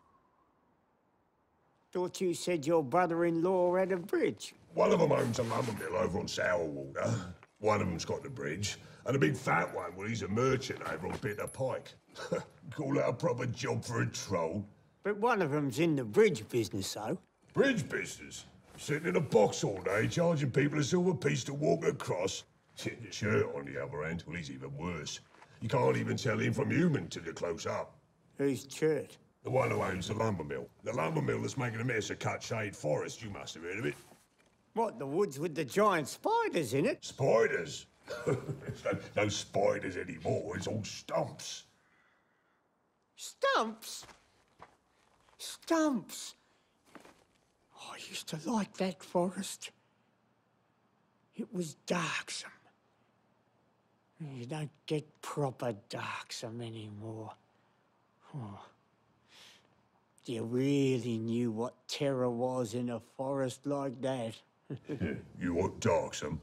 Thought 1.94 2.20
you 2.20 2.34
said 2.34 2.66
your 2.66 2.82
brother-in-law 2.82 3.76
had 3.76 3.92
a 3.92 3.96
bridge. 3.96 4.52
One 4.74 4.90
of 4.90 4.98
them 4.98 5.12
owns 5.12 5.38
a 5.38 5.44
lumber 5.44 5.70
mill 5.74 5.96
over 5.96 6.18
on 6.18 6.26
Sourwater. 6.26 7.14
One 7.60 7.80
of 7.80 7.86
them's 7.86 8.04
got 8.04 8.24
the 8.24 8.28
bridge. 8.28 8.78
And 9.06 9.14
a 9.14 9.18
big 9.20 9.36
fat 9.36 9.72
one, 9.72 9.94
well, 9.94 10.08
he's 10.08 10.22
a 10.22 10.28
merchant 10.28 10.80
over 10.92 11.06
on 11.06 11.16
Bitter 11.18 11.46
Pike. 11.46 11.94
Call 12.74 12.94
that 12.94 13.08
a 13.08 13.12
proper 13.12 13.46
job 13.46 13.84
for 13.84 14.02
a 14.02 14.06
troll. 14.06 14.66
But 15.04 15.18
one 15.18 15.40
of 15.40 15.52
them's 15.52 15.78
in 15.78 15.94
the 15.94 16.02
bridge 16.02 16.48
business, 16.48 16.92
though. 16.92 17.16
Bridge 17.52 17.88
business. 17.88 18.46
Sitting 18.76 19.06
in 19.06 19.14
a 19.14 19.20
box 19.20 19.62
all 19.62 19.80
day, 19.82 20.08
charging 20.08 20.50
people 20.50 20.80
a 20.80 20.82
silver 20.82 21.14
piece 21.14 21.44
to 21.44 21.54
walk 21.54 21.86
across. 21.86 22.42
Sitting 22.74 23.04
your 23.04 23.12
shirt 23.12 23.54
on 23.54 23.72
the 23.72 23.80
other 23.80 24.02
hand, 24.02 24.24
well, 24.26 24.36
he's 24.36 24.50
even 24.50 24.76
worse. 24.76 25.20
You 25.60 25.68
can't 25.68 25.96
even 25.96 26.16
tell 26.16 26.40
him 26.40 26.54
from 26.54 26.72
human 26.72 27.06
till 27.06 27.22
you're 27.22 27.34
close 27.34 27.66
up. 27.66 27.94
Who's 28.36 28.66
Chert? 28.66 29.16
The 29.44 29.50
one 29.50 29.70
who 29.70 29.82
owns 29.82 30.08
the 30.08 30.14
lumber 30.14 30.42
mill. 30.42 30.66
The 30.84 30.92
lumber 30.94 31.20
mill 31.20 31.42
that's 31.42 31.58
making 31.58 31.80
a 31.80 31.84
mess 31.84 32.08
of 32.08 32.18
Cut 32.18 32.42
Shade 32.42 32.74
Forest, 32.74 33.22
you 33.22 33.28
must 33.28 33.54
have 33.54 33.62
heard 33.62 33.78
of 33.78 33.84
it. 33.84 33.94
What, 34.72 34.98
the 34.98 35.06
woods 35.06 35.38
with 35.38 35.54
the 35.54 35.64
giant 35.64 36.08
spiders 36.08 36.72
in 36.72 36.86
it? 36.86 37.04
Spiders. 37.04 37.86
There's 38.26 38.84
no, 38.84 38.98
no 39.16 39.28
spiders 39.28 39.98
anymore, 39.98 40.56
it's 40.56 40.66
all 40.66 40.82
stumps. 40.82 41.64
Stumps? 43.16 44.06
Stumps. 45.38 46.34
I 46.96 47.96
used 48.08 48.28
to 48.28 48.50
like 48.50 48.74
that 48.78 49.02
forest. 49.02 49.70
It 51.36 51.52
was 51.52 51.74
darksome. 51.86 52.50
You 54.20 54.46
don't 54.46 54.70
get 54.86 55.20
proper 55.20 55.74
darksome 55.90 56.62
anymore. 56.62 57.32
Oh. 58.34 58.60
You 60.26 60.45
really 60.45 61.19
knew 61.19 61.50
what 61.50 61.75
terror 61.87 62.31
was 62.31 62.75
in 62.75 62.88
a 62.88 63.00
forest 63.16 63.66
like 63.66 64.00
that. 64.02 64.35
You 65.38 65.54
want 65.54 65.81
Darksome? 65.81 66.40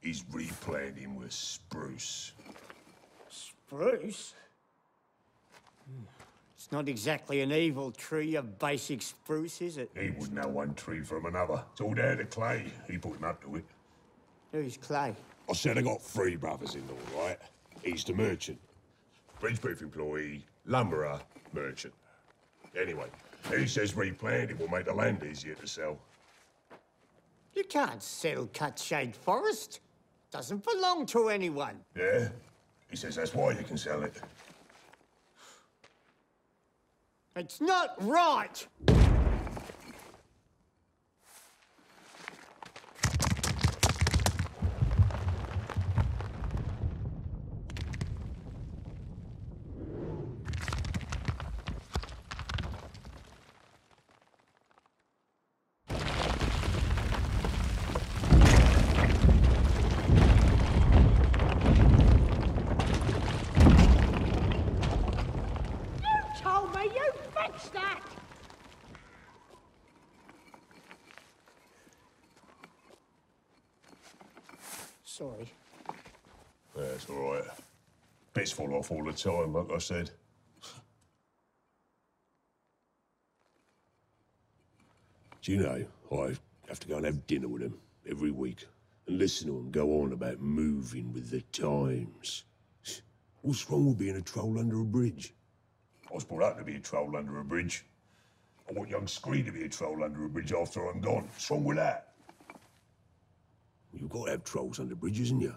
He's 0.00 0.24
replanting 0.30 1.16
with 1.16 1.32
spruce. 1.32 2.32
Spruce? 3.28 4.34
Hmm. 5.86 6.04
It's 6.56 6.70
not 6.70 6.88
exactly 6.88 7.40
an 7.40 7.50
evil 7.50 7.90
tree 7.90 8.36
of 8.36 8.58
basic 8.58 9.02
spruce, 9.02 9.60
is 9.60 9.76
it? 9.78 9.90
He 9.98 10.10
wouldn't 10.10 10.34
know 10.34 10.48
one 10.48 10.74
tree 10.74 11.00
from 11.00 11.26
another. 11.26 11.62
It's 11.72 11.80
all 11.80 11.94
down 11.94 12.18
to 12.18 12.24
Clay. 12.26 12.72
He 12.88 12.96
put 12.96 13.16
him 13.16 13.24
up 13.24 13.42
to 13.42 13.56
it. 13.56 13.64
Who's 14.52 14.76
Clay? 14.76 15.14
I 15.50 15.52
said 15.52 15.76
I 15.76 15.82
got 15.82 16.00
three 16.00 16.36
brothers-in-law, 16.36 17.20
right? 17.22 17.38
He's 17.82 18.04
the 18.04 18.14
merchant. 18.14 18.58
Bridgebeef 19.40 19.82
employee, 19.82 20.46
lumberer, 20.64 21.20
merchant. 21.52 21.92
Anyway, 22.80 23.06
he 23.50 23.66
says 23.66 23.94
replanting 23.96 24.58
will 24.58 24.68
make 24.68 24.84
the 24.84 24.94
land 24.94 25.22
easier 25.22 25.54
to 25.54 25.66
sell. 25.66 25.98
You 27.54 27.64
can't 27.64 28.02
sell 28.02 28.48
cut 28.52 28.78
shade 28.78 29.14
forest. 29.14 29.80
Doesn't 30.32 30.64
belong 30.64 31.06
to 31.06 31.28
anyone. 31.28 31.78
Yeah? 31.96 32.28
He 32.90 32.96
says 32.96 33.14
that's 33.14 33.34
why 33.34 33.52
you 33.52 33.62
can 33.62 33.76
sell 33.78 34.02
it. 34.02 34.20
It's 37.36 37.60
not 37.60 37.94
right! 38.00 38.66
You 66.00 66.42
told 66.42 66.74
me 66.76 66.82
you 66.94 67.12
fixed 67.34 67.72
that! 67.72 68.00
Sorry. 75.04 75.48
That's 76.76 77.08
all 77.08 77.34
right. 77.34 77.44
Fall 78.52 78.74
off 78.74 78.90
all 78.90 79.04
the 79.04 79.12
time, 79.12 79.54
like 79.54 79.70
I 79.72 79.78
said. 79.78 80.10
Do 85.42 85.52
you 85.52 85.58
know, 85.58 85.84
I 86.12 86.34
have 86.68 86.80
to 86.80 86.88
go 86.88 86.96
and 86.96 87.04
have 87.04 87.26
dinner 87.26 87.48
with 87.48 87.62
him 87.62 87.78
every 88.08 88.30
week 88.30 88.66
and 89.06 89.18
listen 89.18 89.48
to 89.48 89.58
him 89.58 89.70
go 89.70 90.02
on 90.02 90.12
about 90.12 90.40
moving 90.40 91.12
with 91.12 91.30
the 91.30 91.42
times. 91.52 92.44
What's 93.42 93.68
wrong 93.68 93.88
with 93.88 93.98
being 93.98 94.16
a 94.16 94.22
troll 94.22 94.58
under 94.58 94.80
a 94.80 94.84
bridge? 94.84 95.34
I 96.10 96.14
was 96.14 96.24
brought 96.24 96.42
up 96.42 96.58
to 96.58 96.64
be 96.64 96.76
a 96.76 96.80
troll 96.80 97.14
under 97.14 97.40
a 97.40 97.44
bridge. 97.44 97.84
I 98.68 98.72
want 98.72 98.88
young 98.88 99.06
Scree 99.06 99.42
to 99.42 99.52
be 99.52 99.64
a 99.64 99.68
troll 99.68 100.02
under 100.02 100.24
a 100.24 100.28
bridge 100.30 100.52
after 100.54 100.88
I'm 100.88 101.02
gone. 101.02 101.24
What's 101.24 101.50
wrong 101.50 101.64
with 101.64 101.76
that? 101.76 102.14
You've 103.92 104.08
got 104.08 104.24
to 104.24 104.30
have 104.30 104.44
trolls 104.44 104.80
under 104.80 104.94
bridges, 104.94 105.28
haven't 105.28 105.42
you? 105.42 105.54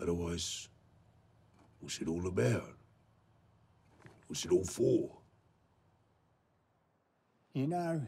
Otherwise, 0.00 0.68
what's 1.80 2.00
it 2.00 2.08
all 2.08 2.26
about? 2.26 2.74
What's 4.26 4.44
it 4.44 4.52
all 4.52 4.64
for? 4.64 5.10
You 7.52 7.66
know, 7.66 8.02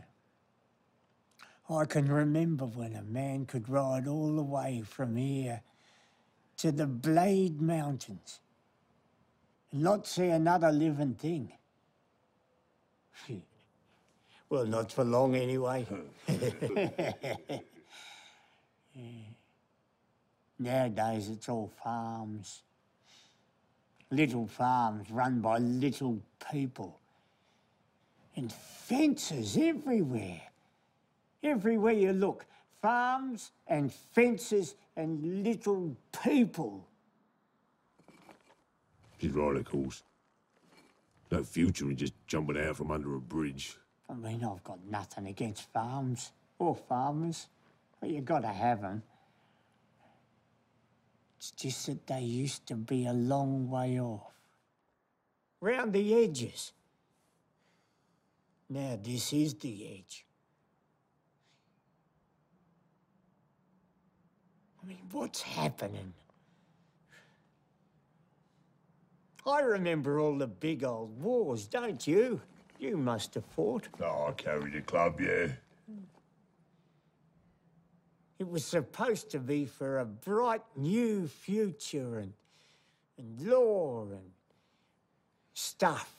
I 1.68 1.84
can 1.84 2.06
remember 2.06 2.64
when 2.64 2.94
a 2.94 3.02
man 3.02 3.46
could 3.46 3.68
ride 3.68 4.06
all 4.06 4.36
the 4.36 4.42
way 4.42 4.82
from 4.86 5.16
here 5.16 5.62
to 6.58 6.70
the 6.70 6.86
Blade 6.86 7.60
Mountains 7.60 8.40
and 9.72 9.82
not 9.82 10.06
see 10.06 10.28
another 10.28 10.70
living 10.70 11.14
thing. 11.14 11.52
well, 14.48 14.66
not 14.66 14.92
for 14.92 15.02
long 15.04 15.34
anyway. 15.34 15.84
Nowadays, 20.58 21.28
it's 21.28 21.48
all 21.48 21.72
farms. 21.82 22.62
Little 24.12 24.46
farms 24.46 25.10
run 25.10 25.40
by 25.40 25.56
little 25.56 26.20
people. 26.52 27.00
And 28.36 28.52
fences 28.52 29.56
everywhere. 29.56 30.42
Everywhere 31.42 31.94
you 31.94 32.12
look, 32.12 32.44
farms 32.82 33.52
and 33.66 33.90
fences 33.90 34.74
and 34.96 35.42
little 35.42 35.96
people. 36.22 36.86
She's 39.18 39.32
right, 39.32 39.56
of 39.56 39.64
course. 39.64 40.02
No 41.30 41.42
future 41.42 41.88
in 41.88 41.96
just 41.96 42.12
jumping 42.26 42.58
out 42.58 42.76
from 42.76 42.90
under 42.90 43.14
a 43.14 43.20
bridge. 43.20 43.78
I 44.10 44.12
mean, 44.12 44.44
I've 44.44 44.62
got 44.62 44.84
nothing 44.90 45.26
against 45.26 45.72
farms 45.72 46.32
or 46.58 46.74
farmers, 46.74 47.46
but 47.98 48.10
you've 48.10 48.26
gotta 48.26 48.48
have 48.48 48.82
them. 48.82 49.02
It's 51.42 51.50
just 51.50 51.86
that 51.86 52.06
they 52.06 52.20
used 52.20 52.68
to 52.68 52.76
be 52.76 53.04
a 53.04 53.12
long 53.12 53.68
way 53.68 53.98
off. 53.98 54.32
Round 55.60 55.92
the 55.92 56.22
edges. 56.22 56.70
Now 58.70 58.96
this 59.02 59.32
is 59.32 59.54
the 59.54 59.88
edge. 59.92 60.24
I 64.80 64.86
mean, 64.86 65.00
what's 65.10 65.42
happening? 65.42 66.12
I 69.44 69.62
remember 69.62 70.20
all 70.20 70.38
the 70.38 70.46
big 70.46 70.84
old 70.84 71.20
wars, 71.20 71.66
don't 71.66 72.06
you? 72.06 72.40
You 72.78 72.96
must 72.96 73.34
have 73.34 73.46
fought. 73.46 73.88
Oh, 74.00 74.26
I 74.28 74.32
carried 74.34 74.76
a 74.76 74.82
club, 74.82 75.20
yeah. 75.20 75.48
It 78.42 78.50
was 78.50 78.64
supposed 78.64 79.30
to 79.30 79.38
be 79.38 79.66
for 79.66 80.00
a 80.00 80.04
bright 80.04 80.62
new 80.74 81.28
future 81.28 82.18
and, 82.18 82.32
and 83.16 83.40
law 83.40 84.02
and 84.10 84.32
stuff. 85.54 86.12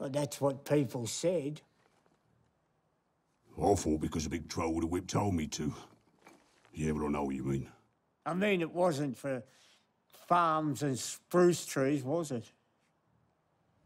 Well, 0.00 0.08
that's 0.08 0.40
what 0.40 0.64
people 0.64 1.06
said. 1.06 1.60
I 3.56 3.72
fought 3.76 4.00
because 4.00 4.26
a 4.26 4.30
big 4.30 4.48
troll 4.48 4.74
with 4.74 4.82
a 4.82 4.88
whip 4.88 5.06
told 5.06 5.36
me 5.36 5.46
to. 5.46 5.72
Yeah, 6.74 6.90
but 6.90 7.06
I 7.06 7.08
know 7.08 7.22
what 7.22 7.36
you 7.36 7.44
mean. 7.44 7.68
I 8.26 8.34
mean, 8.34 8.60
it 8.60 8.74
wasn't 8.74 9.16
for 9.16 9.44
farms 10.26 10.82
and 10.82 10.98
spruce 10.98 11.64
trees, 11.66 12.02
was 12.02 12.32
it? 12.32 12.50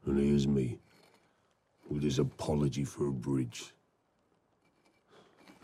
And 0.06 0.18
here's 0.18 0.46
me, 0.48 0.78
with 1.86 2.02
his 2.02 2.18
apology 2.18 2.84
for 2.84 3.08
a 3.08 3.12
bridge. 3.12 3.73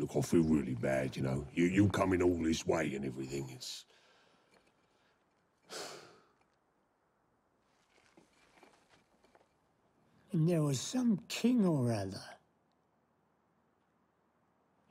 Look, 0.00 0.16
I 0.16 0.22
feel 0.22 0.42
really 0.42 0.74
bad, 0.74 1.14
you 1.14 1.22
know. 1.22 1.46
You 1.52 1.66
you 1.66 1.88
coming 1.90 2.22
all 2.22 2.42
this 2.42 2.66
way 2.66 2.94
and 2.94 3.04
everything. 3.04 3.50
It's 3.54 3.84
And 10.32 10.48
there 10.48 10.62
was 10.62 10.80
some 10.80 11.20
king 11.28 11.66
or 11.66 11.92
other. 11.92 12.22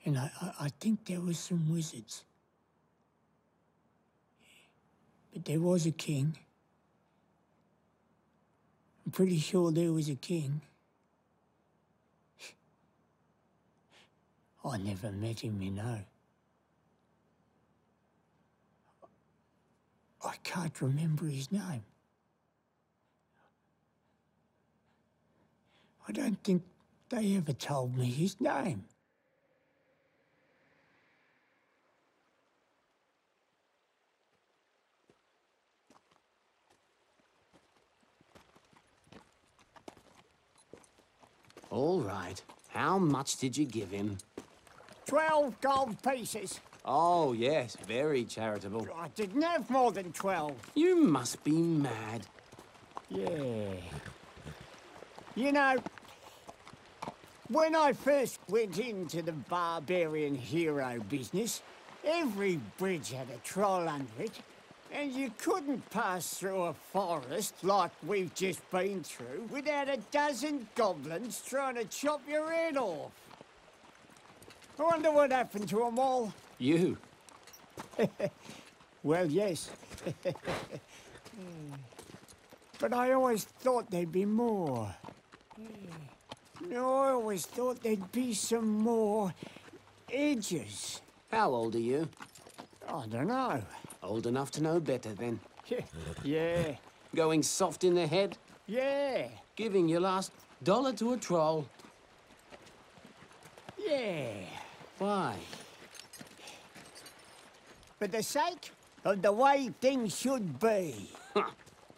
And 0.06 0.18
I, 0.18 0.32
I, 0.42 0.66
I 0.66 0.70
think 0.80 1.06
there 1.06 1.22
was 1.22 1.40
some 1.40 1.72
wizards. 1.72 2.24
But 5.34 5.46
there 5.46 5.60
was 5.60 5.88
a 5.88 5.92
king. 5.92 6.38
I'm 9.06 9.12
pretty 9.12 9.40
sure 9.40 9.72
there 9.72 9.92
was 9.92 10.10
a 10.10 10.16
king. 10.16 10.62
Oh, 14.64 14.72
I 14.72 14.78
never 14.78 15.12
met 15.12 15.40
him, 15.40 15.62
you 15.62 15.72
know. 15.72 16.00
I 20.24 20.36
can't 20.44 20.82
remember 20.82 21.26
his 21.26 21.52
name. 21.52 21.84
I 26.08 26.12
don't 26.12 26.44
think 26.44 26.64
they 27.10 27.38
ever 27.38 27.54
told 27.54 27.96
me 27.96 28.06
his 28.06 28.42
name. 28.42 28.84
All 41.70 42.02
right. 42.02 42.42
How 42.70 42.98
much 42.98 43.38
did 43.38 43.56
you 43.56 43.66
give 43.66 43.92
him? 43.92 44.18
Twelve 45.10 45.60
gold 45.60 46.02
pieces. 46.04 46.60
Oh, 46.86 47.34
yes, 47.34 47.76
very 47.88 48.24
charitable. 48.24 48.88
I 48.96 49.08
didn't 49.10 49.42
have 49.42 49.70
more 49.70 49.92
than 49.92 50.12
twelve. 50.14 50.56
You 50.76 50.96
must 51.02 51.44
be 51.44 51.52
mad. 51.52 52.28
Yeah. 53.10 53.74
You 55.36 55.52
know, 55.52 55.78
when 57.48 57.76
I 57.76 57.94
first 57.94 58.40
went 58.50 58.78
into 58.78 59.24
the 59.24 59.32
barbarian 59.32 60.36
hero 60.36 61.04
business, 61.10 61.64
every 62.06 62.60
bridge 62.78 63.12
had 63.12 63.28
a 63.30 63.38
troll 63.44 63.90
under 63.90 64.22
it. 64.22 64.40
And 64.92 65.12
you 65.12 65.32
couldn't 65.38 65.90
pass 65.92 66.36
through 66.36 66.64
a 66.64 66.74
forest 66.74 67.56
like 67.64 67.92
we've 68.06 68.34
just 68.34 68.68
been 68.72 69.04
through 69.04 69.48
without 69.52 69.90
a 69.90 69.98
dozen 70.12 70.68
goblins 70.76 71.42
trying 71.48 71.76
to 71.76 71.86
chop 71.86 72.22
your 72.28 72.52
head 72.52 72.78
off. 72.78 73.12
I 74.80 74.84
wonder 74.84 75.12
what 75.12 75.32
happened 75.32 75.68
to 75.70 75.86
'em 75.86 76.00
all. 76.00 76.34
You. 76.58 76.98
Well, 79.02 79.28
yes. 79.32 79.70
but 82.80 82.94
I 82.94 83.14
always 83.14 83.46
thought 83.46 83.90
there'd 83.90 84.12
be 84.12 84.26
more. 84.26 84.94
No, 86.68 86.98
I 86.98 87.12
always 87.12 87.46
thought 87.46 87.82
there'd 87.82 88.12
be 88.12 88.34
some 88.34 88.68
more 88.68 89.34
edges. 90.12 91.00
How 91.32 91.54
old 91.54 91.76
are 91.76 91.80
you? 91.80 92.10
I 92.90 93.06
don't 93.08 93.28
know. 93.28 93.64
Old 94.04 94.28
enough 94.28 94.52
to 94.52 94.62
know 94.62 94.82
better, 94.82 95.14
then. 95.14 95.40
yeah, 96.24 96.74
Going 97.16 97.42
soft 97.42 97.86
in 97.86 97.96
the 97.96 98.06
head? 98.06 98.38
yeah, 98.68 99.28
Giving 99.56 99.88
your 99.88 100.02
last 100.02 100.34
dollar 100.64 100.92
to 100.94 101.14
a 101.14 101.18
troll? 101.18 101.66
yeah. 103.78 104.34
Why? 105.00 105.36
For 107.98 108.08
the 108.08 108.22
sake 108.22 108.72
of 109.06 109.22
the 109.22 109.32
way 109.32 109.72
things 109.82 110.18
should 110.18 110.60
be. 110.60 111.10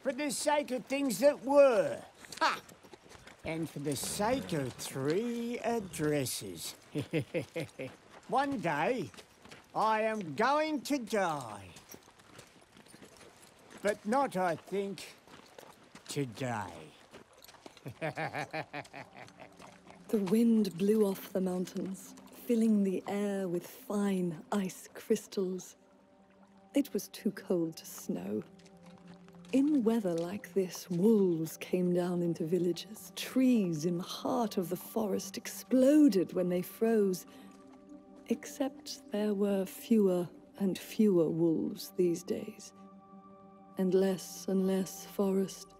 for 0.04 0.14
the 0.14 0.30
sake 0.32 0.72
of 0.72 0.86
things 0.86 1.20
that 1.20 1.44
were. 1.44 1.98
Ha! 2.40 2.60
And 3.44 3.70
for 3.70 3.80
the 3.80 3.96
sake 3.96 4.54
of 4.54 4.72
three 4.74 5.60
addresses. 5.64 6.76
One 8.28 8.60
day, 8.60 9.10
I 9.76 10.02
am 10.04 10.36
going 10.36 10.82
to 10.82 11.00
die. 11.00 11.66
But 13.82 13.98
not, 14.06 14.38
I 14.38 14.56
think, 14.56 15.16
today. 16.08 16.74
The 20.12 20.18
wind 20.18 20.78
blew 20.78 21.06
off 21.06 21.32
the 21.32 21.40
mountains, 21.40 22.14
filling 22.46 22.84
the 22.84 23.04
air 23.08 23.48
with 23.48 23.66
fine 23.66 24.36
ice 24.52 24.90
crystals. 24.94 25.76
It 26.74 26.94
was 26.94 27.08
too 27.10 27.32
cold 27.32 27.76
to 27.78 27.86
snow. 27.86 28.44
In 29.52 29.84
weather 29.84 30.14
like 30.14 30.54
this, 30.54 30.90
wolves 30.90 31.58
came 31.58 31.94
down 31.94 32.22
into 32.22 32.46
villages. 32.46 33.12
Trees 33.16 33.86
in 33.86 33.98
the 33.98 34.04
heart 34.04 34.58
of 34.58 34.70
the 34.70 34.76
forest 34.76 35.38
exploded 35.38 36.34
when 36.34 36.50
they 36.50 36.62
froze. 36.62 37.26
Except 38.30 39.12
there 39.12 39.34
were 39.34 39.66
fewer 39.66 40.28
and 40.60 40.78
fewer 40.78 41.30
wolves 41.30 41.92
these 41.98 42.24
days, 42.24 42.72
and 43.78 43.94
less 43.94 44.46
and 44.48 44.66
less 44.66 45.06
forest. 45.06 45.74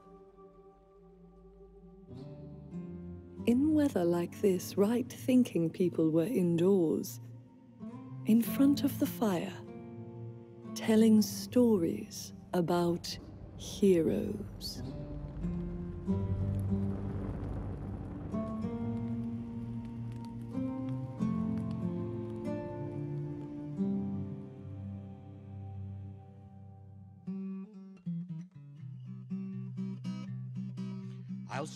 In 3.48 3.74
weather 3.74 4.06
like 4.06 4.40
this, 4.42 4.78
right 4.78 5.12
thinking 5.12 5.70
people 5.70 6.12
were 6.12 6.26
indoors, 6.26 7.20
in 8.28 8.42
front 8.42 8.84
of 8.84 9.00
the 9.00 9.08
fire, 9.08 9.54
telling 10.76 11.24
stories 11.24 12.34
about 12.54 13.18
heroes. 13.58 14.84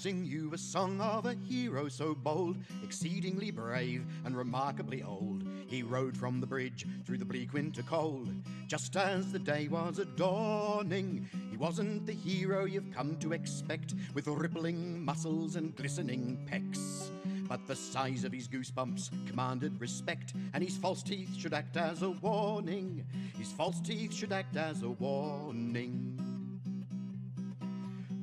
Sing 0.06 0.24
you 0.24 0.54
a 0.54 0.58
song 0.60 1.02
of 1.02 1.26
a 1.26 1.34
hero 1.34 1.88
so 1.90 2.14
bold, 2.14 2.58
exceedingly 2.84 3.50
brave 3.50 4.06
and 4.24 4.38
remarkably 4.38 5.02
old. 5.02 5.44
He 5.66 5.82
rode 5.82 6.16
from 6.16 6.40
the 6.40 6.46
bridge 6.46 6.86
through 7.04 7.18
the 7.18 7.26
bleak 7.26 7.54
winter 7.54 7.82
cold, 7.82 8.30
just 8.68 8.96
as 8.98 9.32
the 9.32 9.40
day 9.40 9.68
was 9.68 9.98
a 9.98 10.06
dawning. 10.06 11.28
He 11.50 11.58
wasn't 11.58 12.06
the 12.06 12.14
hero 12.14 12.66
you've 12.66 12.94
come 12.94 13.18
to 13.18 13.34
expect, 13.34 13.96
with 14.14 14.28
rippling 14.28 15.04
muscles 15.04 15.56
and 15.56 15.76
glistening 15.76 16.38
pecs. 16.52 17.10
But 17.50 17.66
the 17.66 17.76
size 17.76 18.24
of 18.24 18.32
his 18.32 18.48
goosebumps 18.48 19.10
commanded 19.28 19.82
respect, 19.82 20.34
and 20.54 20.64
his 20.64 20.78
false 20.78 21.02
teeth 21.02 21.36
should 21.36 21.56
act 21.56 21.78
as 21.78 22.04
a 22.04 22.12
warning. 22.12 23.04
His 23.40 23.52
false 23.52 23.82
teeth 23.82 24.14
should 24.14 24.32
act 24.32 24.56
as 24.56 24.84
a 24.84 24.90
warning. 24.90 26.15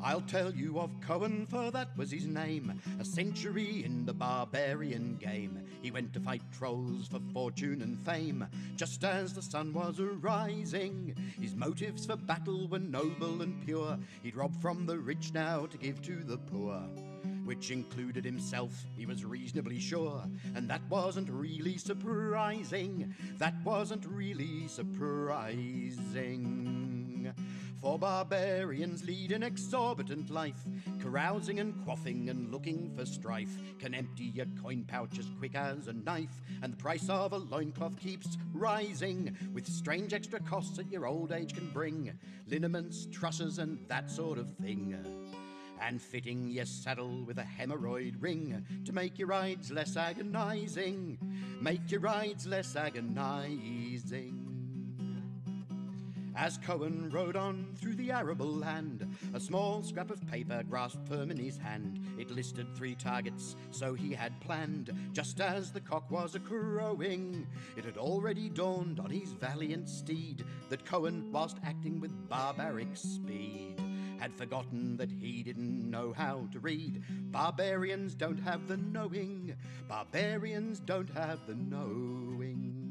I'll 0.03 0.21
tell 0.23 0.53
you 0.53 0.81
of 0.81 0.91
Cohen, 1.01 1.47
for 1.47 1.71
that 1.71 1.97
was 1.97 2.11
his 2.11 2.27
name. 2.27 2.81
A 2.99 3.05
century 3.05 3.85
in 3.85 4.05
the 4.05 4.13
barbarian 4.13 5.17
game. 5.17 5.61
He 5.81 5.93
went 5.93 6.13
to 6.15 6.21
fight 6.21 6.43
trolls 6.53 7.07
for 7.07 7.21
fortune 7.33 7.83
and 7.83 8.01
fame, 8.05 8.45
just 8.75 9.05
as 9.05 9.33
the 9.33 9.43
sun 9.43 9.73
was 9.73 10.01
arising. 10.01 11.15
His 11.41 11.55
motives 11.55 12.05
for 12.07 12.17
battle 12.17 12.67
were 12.67 12.81
noble 12.81 13.43
and 13.43 13.65
pure. 13.65 13.97
He'd 14.23 14.35
rob 14.35 14.61
from 14.61 14.87
the 14.87 14.99
rich 14.99 15.33
now 15.33 15.67
to 15.67 15.79
give 15.79 16.03
to 16.03 16.25
the 16.25 16.39
poor. 16.39 16.83
Which 17.45 17.71
included 17.71 18.25
himself, 18.25 18.73
he 18.97 19.07
was 19.07 19.25
reasonably 19.25 19.79
sure. 19.79 20.25
And 20.57 20.69
that 20.71 20.83
wasn't 20.89 21.31
really 21.31 21.77
surprising. 21.77 23.15
That 23.39 23.55
wasn't 23.65 24.05
really 24.07 24.67
surprising. 24.69 26.03
For 27.83 27.99
barbarians 27.99 29.05
lead 29.05 29.33
an 29.33 29.43
exorbitant 29.43 30.31
life, 30.31 30.65
carousing 31.01 31.59
and 31.59 31.75
quaffing 31.85 32.31
and 32.31 32.53
looking 32.53 32.93
for 32.97 33.05
strife. 33.05 33.51
Can 33.81 33.93
empty 33.93 34.27
your 34.27 34.47
coin 34.63 34.85
pouch 34.87 35.19
as 35.19 35.27
quick 35.41 35.57
as 35.57 35.89
a 35.89 35.93
knife, 35.93 36.41
and 36.63 36.73
the 36.73 36.77
price 36.77 37.09
of 37.09 37.33
a 37.33 37.39
loincloth 37.39 37.99
keeps 37.99 38.39
rising, 38.55 39.37
with 39.53 39.67
strange 39.67 40.15
extra 40.15 40.39
costs 40.39 40.77
that 40.77 40.93
your 40.93 41.07
old 41.07 41.33
age 41.33 41.55
can 41.55 41.71
bring 41.71 42.17
liniments, 42.47 43.09
trusses, 43.11 43.59
and 43.59 43.85
that 43.89 44.09
sort 44.13 44.39
of 44.39 44.49
thing. 44.59 44.97
And 45.81 46.01
fitting 46.01 46.51
your 46.51 46.67
saddle 46.67 47.25
with 47.25 47.39
a 47.39 47.47
hemorrhoid 47.59 48.15
ring 48.21 48.65
to 48.85 48.93
make 48.93 49.19
your 49.19 49.27
rides 49.27 49.73
less 49.73 49.97
agonizing. 49.97 51.19
Make 51.61 51.91
your 51.91 52.01
rides 52.01 52.47
less 52.47 52.77
agonizing. 52.77 54.42
As 56.35 56.59
Cohen 56.59 57.11
rode 57.11 57.37
on 57.37 57.75
through 57.77 57.95
the 57.95 58.11
arable 58.11 58.51
land, 58.51 59.07
a 59.35 59.41
small 59.41 59.83
scrap 59.83 60.11
of 60.11 60.27
paper 60.27 60.63
grasped 60.69 61.07
firm 61.07 61.31
in 61.31 61.37
his 61.37 61.59
hand. 61.59 62.01
It 62.19 62.31
listed 62.31 62.67
three 62.75 62.95
targets, 62.95 63.55
so 63.71 63.93
he 63.93 64.15
had 64.15 64.41
planned. 64.41 64.91
Just 65.13 65.41
as 65.41 65.71
the 65.71 65.81
cock 65.81 66.11
was 66.11 66.35
a 66.35 66.41
crowing, 66.41 67.47
it 67.77 67.85
had 67.85 67.99
already 67.99 68.49
dawned 68.49 68.99
on 68.99 69.11
his 69.11 69.33
valiant 69.33 69.89
steed 69.89 70.45
that 70.71 70.87
Cohen, 70.87 71.31
whilst 71.31 71.59
acting 71.65 72.01
with 72.01 72.29
barbaric 72.29 72.97
speed, 72.97 73.81
had 74.19 74.35
forgotten 74.35 74.97
that 74.97 75.11
he 75.11 75.43
didn't 75.43 75.91
know 75.91 76.15
how 76.17 76.49
to 76.53 76.61
read. 76.61 77.03
Barbarians 77.31 78.15
don't 78.15 78.41
have 78.41 78.69
the 78.69 78.79
knowing. 78.79 79.55
Barbarians 79.87 80.81
don't 80.81 81.11
have 81.11 81.47
the 81.47 81.57
knowing. 81.57 82.82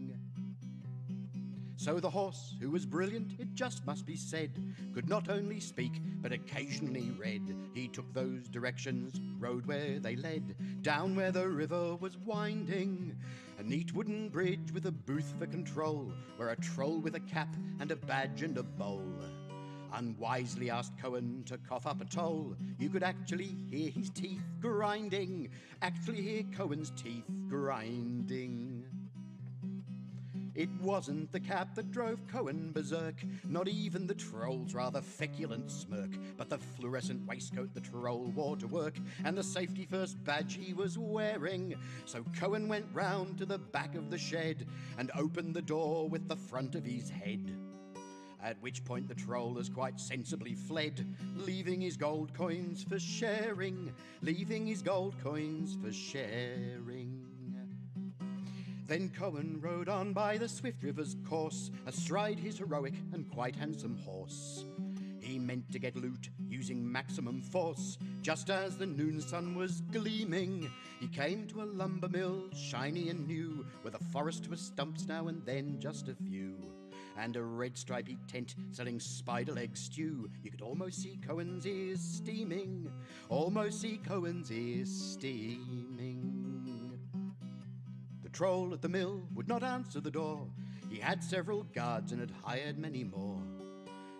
So 1.81 1.99
the 1.99 2.11
horse, 2.11 2.53
who 2.59 2.69
was 2.69 2.85
brilliant, 2.85 3.39
it 3.39 3.55
just 3.55 3.87
must 3.87 4.05
be 4.05 4.15
said, 4.15 4.51
could 4.93 5.09
not 5.09 5.29
only 5.29 5.59
speak, 5.59 5.99
but 6.21 6.31
occasionally 6.31 7.09
read. 7.17 7.55
He 7.73 7.87
took 7.87 8.13
those 8.13 8.47
directions, 8.47 9.19
rode 9.39 9.65
where 9.65 9.97
they 9.97 10.15
led, 10.15 10.83
down 10.83 11.15
where 11.15 11.31
the 11.31 11.49
river 11.49 11.95
was 11.95 12.19
winding. 12.19 13.17
A 13.57 13.63
neat 13.63 13.95
wooden 13.95 14.29
bridge 14.29 14.71
with 14.71 14.85
a 14.85 14.91
booth 14.91 15.33
for 15.39 15.47
control, 15.47 16.13
where 16.37 16.49
a 16.49 16.55
troll 16.57 16.99
with 16.99 17.15
a 17.15 17.19
cap 17.21 17.55
and 17.79 17.89
a 17.89 17.95
badge 17.95 18.43
and 18.43 18.59
a 18.59 18.63
bowl. 18.63 19.15
Unwisely 19.91 20.69
asked 20.69 20.93
Cohen 21.01 21.43
to 21.47 21.57
cough 21.57 21.87
up 21.87 21.99
a 21.99 22.05
toll. 22.05 22.55
You 22.77 22.89
could 22.89 23.01
actually 23.01 23.55
hear 23.71 23.89
his 23.89 24.11
teeth 24.11 24.43
grinding. 24.59 25.49
Actually 25.81 26.21
hear 26.21 26.43
Cohen's 26.55 26.91
teeth 26.91 27.25
grinding. 27.47 28.70
It 30.53 30.69
wasn't 30.81 31.31
the 31.31 31.39
cap 31.39 31.75
that 31.75 31.91
drove 31.91 32.27
Cohen 32.27 32.71
berserk, 32.73 33.15
not 33.47 33.69
even 33.69 34.05
the 34.05 34.13
troll's 34.13 34.73
rather 34.73 35.01
feculent 35.01 35.71
smirk, 35.71 36.11
but 36.35 36.49
the 36.49 36.57
fluorescent 36.57 37.25
waistcoat 37.25 37.73
the 37.73 37.79
troll 37.79 38.31
wore 38.35 38.57
to 38.57 38.67
work, 38.67 38.95
and 39.23 39.37
the 39.37 39.43
safety 39.43 39.85
first 39.85 40.21
badge 40.25 40.55
he 40.55 40.73
was 40.73 40.97
wearing. 40.97 41.75
So 42.05 42.25
Cohen 42.37 42.67
went 42.67 42.85
round 42.93 43.37
to 43.37 43.45
the 43.45 43.59
back 43.59 43.95
of 43.95 44.09
the 44.09 44.17
shed 44.17 44.67
and 44.97 45.09
opened 45.15 45.53
the 45.53 45.61
door 45.61 46.09
with 46.09 46.27
the 46.27 46.35
front 46.35 46.75
of 46.75 46.83
his 46.83 47.09
head. 47.09 47.55
At 48.43 48.61
which 48.61 48.83
point 48.83 49.07
the 49.07 49.15
troll 49.15 49.55
has 49.55 49.69
quite 49.69 49.99
sensibly 49.99 50.55
fled, 50.55 51.05
leaving 51.35 51.79
his 51.79 51.95
gold 51.95 52.33
coins 52.33 52.83
for 52.83 52.99
sharing, 52.99 53.93
leaving 54.21 54.65
his 54.65 54.81
gold 54.81 55.15
coins 55.23 55.77
for 55.81 55.93
sharing. 55.93 57.10
Then 58.91 59.09
Cohen 59.17 59.57
rode 59.61 59.87
on 59.87 60.11
by 60.11 60.37
the 60.37 60.49
swift 60.49 60.83
river's 60.83 61.15
course, 61.25 61.71
astride 61.85 62.37
his 62.37 62.57
heroic 62.57 62.93
and 63.13 63.25
quite 63.31 63.55
handsome 63.55 63.97
horse. 63.99 64.65
He 65.21 65.39
meant 65.39 65.71
to 65.71 65.79
get 65.79 65.95
loot 65.95 66.29
using 66.49 66.91
maximum 66.91 67.39
force. 67.39 67.97
Just 68.21 68.49
as 68.49 68.75
the 68.75 68.85
noon 68.85 69.21
sun 69.21 69.55
was 69.55 69.79
gleaming, 69.93 70.69
he 70.99 71.07
came 71.07 71.47
to 71.47 71.61
a 71.61 71.71
lumber 71.71 72.09
mill, 72.09 72.49
shiny 72.53 73.07
and 73.07 73.25
new, 73.25 73.65
with 73.81 73.95
a 73.95 74.03
forest 74.11 74.49
with 74.49 74.59
stumps 74.59 75.07
now 75.07 75.29
and 75.29 75.41
then 75.45 75.79
just 75.79 76.09
a 76.09 76.15
few. 76.27 76.57
And 77.17 77.37
a 77.37 77.43
red 77.43 77.77
stripy 77.77 78.17
tent 78.27 78.55
selling 78.73 78.99
spider 78.99 79.53
leg 79.53 79.77
stew. 79.77 80.29
You 80.43 80.51
could 80.51 80.61
almost 80.61 81.01
see 81.01 81.17
Cohen's 81.25 81.65
ears 81.65 82.01
steaming, 82.01 82.91
almost 83.29 83.79
see 83.79 84.01
Cohen's 84.05 84.51
ears 84.51 84.91
steaming. 84.91 86.30
The 88.31 88.37
troll 88.37 88.73
at 88.73 88.81
the 88.81 88.87
mill 88.87 89.23
would 89.35 89.49
not 89.49 89.61
answer 89.61 89.99
the 89.99 90.09
door. 90.09 90.47
He 90.89 90.99
had 90.99 91.21
several 91.21 91.63
guards 91.63 92.13
and 92.13 92.21
had 92.21 92.31
hired 92.43 92.79
many 92.79 93.03
more. 93.03 93.41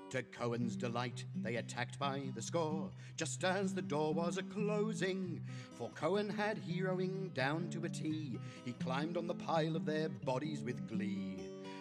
To 0.10 0.22
Cohen's 0.22 0.76
delight, 0.76 1.24
they 1.34 1.56
attacked 1.56 1.98
by 1.98 2.24
the 2.36 2.42
score, 2.42 2.92
just 3.16 3.42
as 3.46 3.74
the 3.74 3.82
door 3.82 4.14
was 4.14 4.38
a 4.38 4.44
closing. 4.44 5.40
For 5.76 5.90
Cohen 5.92 6.30
had 6.30 6.62
heroing 6.62 7.34
down 7.34 7.70
to 7.70 7.86
a 7.86 7.90
T. 7.90 8.38
He 8.66 8.74
climbed 8.74 9.16
on 9.16 9.28
the 9.28 9.34
pile 9.34 9.78
of 9.78 9.86
their 9.86 10.10
bodies 10.10 10.62
with 10.62 10.90
glee. 10.90 11.38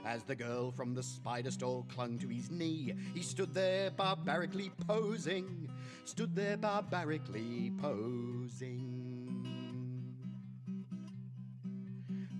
As 0.06 0.22
the 0.22 0.36
girl 0.36 0.70
from 0.70 0.94
the 0.94 1.02
spider 1.02 1.50
stall 1.50 1.84
clung 1.88 2.16
to 2.20 2.28
his 2.28 2.48
knee, 2.48 2.94
he 3.12 3.22
stood 3.22 3.52
there 3.52 3.90
barbarically 3.90 4.70
posing, 4.86 5.68
stood 6.04 6.36
there 6.36 6.56
barbarically 6.56 7.72
posing. 7.80 8.99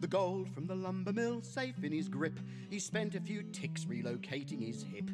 The 0.00 0.08
gold 0.08 0.48
from 0.48 0.66
the 0.66 0.74
lumber 0.74 1.12
mill 1.12 1.42
safe 1.42 1.84
in 1.84 1.92
his 1.92 2.08
grip, 2.08 2.40
he 2.70 2.78
spent 2.78 3.14
a 3.14 3.20
few 3.20 3.42
ticks 3.42 3.84
relocating 3.84 4.64
his 4.64 4.82
hip 4.82 5.10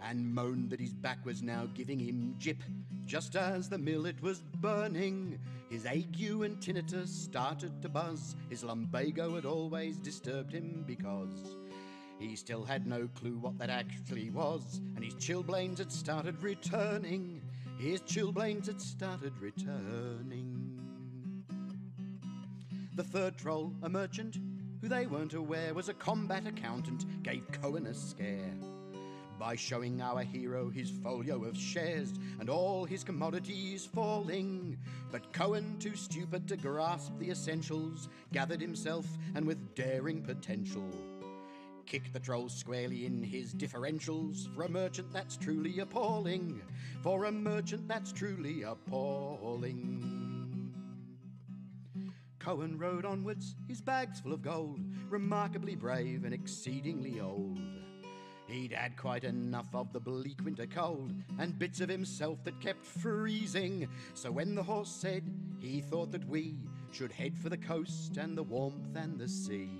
and 0.00 0.32
moaned 0.32 0.70
that 0.70 0.78
his 0.78 0.94
back 0.94 1.26
was 1.26 1.42
now 1.42 1.66
giving 1.74 1.98
him 1.98 2.36
jip. 2.38 2.62
Just 3.04 3.34
as 3.34 3.68
the 3.68 3.78
mill 3.78 4.06
it 4.06 4.22
was 4.22 4.42
burning, 4.60 5.40
his 5.68 5.86
ague 5.86 6.20
and 6.20 6.60
tinnitus 6.60 7.08
started 7.08 7.82
to 7.82 7.88
buzz. 7.88 8.36
His 8.48 8.62
lumbago 8.62 9.34
had 9.34 9.44
always 9.44 9.98
disturbed 9.98 10.52
him 10.52 10.84
because 10.86 11.56
he 12.20 12.36
still 12.36 12.64
had 12.64 12.86
no 12.86 13.08
clue 13.16 13.38
what 13.38 13.58
that 13.58 13.70
actually 13.70 14.30
was, 14.30 14.80
and 14.94 15.04
his 15.04 15.14
chilblains 15.14 15.78
had 15.78 15.90
started 15.90 16.40
returning. 16.42 17.42
His 17.76 18.02
chilblains 18.02 18.66
had 18.66 18.80
started 18.80 19.32
returning. 19.40 20.59
The 23.00 23.18
third 23.18 23.38
troll, 23.38 23.72
a 23.82 23.88
merchant, 23.88 24.36
who 24.82 24.88
they 24.88 25.06
weren't 25.06 25.32
aware 25.32 25.72
was 25.72 25.88
a 25.88 25.94
combat 25.94 26.46
accountant, 26.46 27.06
gave 27.22 27.50
Cohen 27.50 27.86
a 27.86 27.94
scare 27.94 28.52
by 29.38 29.56
showing 29.56 30.02
our 30.02 30.22
hero 30.22 30.68
his 30.68 30.90
folio 30.90 31.44
of 31.44 31.56
shares 31.56 32.12
and 32.40 32.50
all 32.50 32.84
his 32.84 33.02
commodities 33.02 33.86
falling. 33.86 34.76
But 35.10 35.32
Cohen, 35.32 35.78
too 35.78 35.96
stupid 35.96 36.46
to 36.48 36.58
grasp 36.58 37.12
the 37.18 37.30
essentials, 37.30 38.10
gathered 38.34 38.60
himself 38.60 39.06
and 39.34 39.46
with 39.46 39.74
daring 39.74 40.20
potential. 40.20 40.90
Kicked 41.86 42.12
the 42.12 42.20
troll 42.20 42.50
squarely 42.50 43.06
in 43.06 43.22
his 43.22 43.54
differentials. 43.54 44.54
For 44.54 44.64
a 44.64 44.68
merchant, 44.68 45.10
that's 45.10 45.38
truly 45.38 45.78
appalling. 45.78 46.60
For 47.02 47.24
a 47.24 47.32
merchant, 47.32 47.88
that's 47.88 48.12
truly 48.12 48.64
appalling. 48.64 50.19
Cohen 52.40 52.78
rode 52.78 53.04
onwards, 53.04 53.54
his 53.68 53.80
bags 53.82 54.18
full 54.18 54.32
of 54.32 54.42
gold, 54.42 54.80
remarkably 55.10 55.76
brave 55.76 56.24
and 56.24 56.32
exceedingly 56.34 57.20
old. 57.20 57.60
He'd 58.48 58.72
had 58.72 58.96
quite 58.96 59.22
enough 59.24 59.72
of 59.74 59.92
the 59.92 60.00
bleak 60.00 60.40
winter 60.42 60.66
cold 60.66 61.12
and 61.38 61.58
bits 61.58 61.80
of 61.80 61.88
himself 61.88 62.42
that 62.44 62.60
kept 62.60 62.84
freezing. 62.84 63.88
So 64.14 64.32
when 64.32 64.56
the 64.56 64.62
horse 64.62 64.90
said 64.90 65.22
he 65.60 65.82
thought 65.82 66.10
that 66.12 66.26
we 66.26 66.56
should 66.90 67.12
head 67.12 67.38
for 67.38 67.48
the 67.48 67.58
coast 67.58 68.16
and 68.16 68.36
the 68.36 68.42
warmth 68.42 68.96
and 68.96 69.18
the 69.18 69.28
sea, 69.28 69.70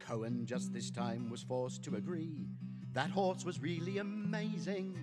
Cohen 0.00 0.46
just 0.46 0.72
this 0.72 0.90
time 0.90 1.30
was 1.30 1.42
forced 1.42 1.84
to 1.84 1.96
agree. 1.96 2.48
That 2.92 3.10
horse 3.10 3.44
was 3.44 3.60
really 3.60 3.98
amazing. 3.98 4.98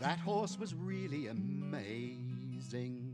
That 0.00 0.18
horse 0.18 0.58
was 0.58 0.74
really 0.74 1.28
amazing. 1.28 3.12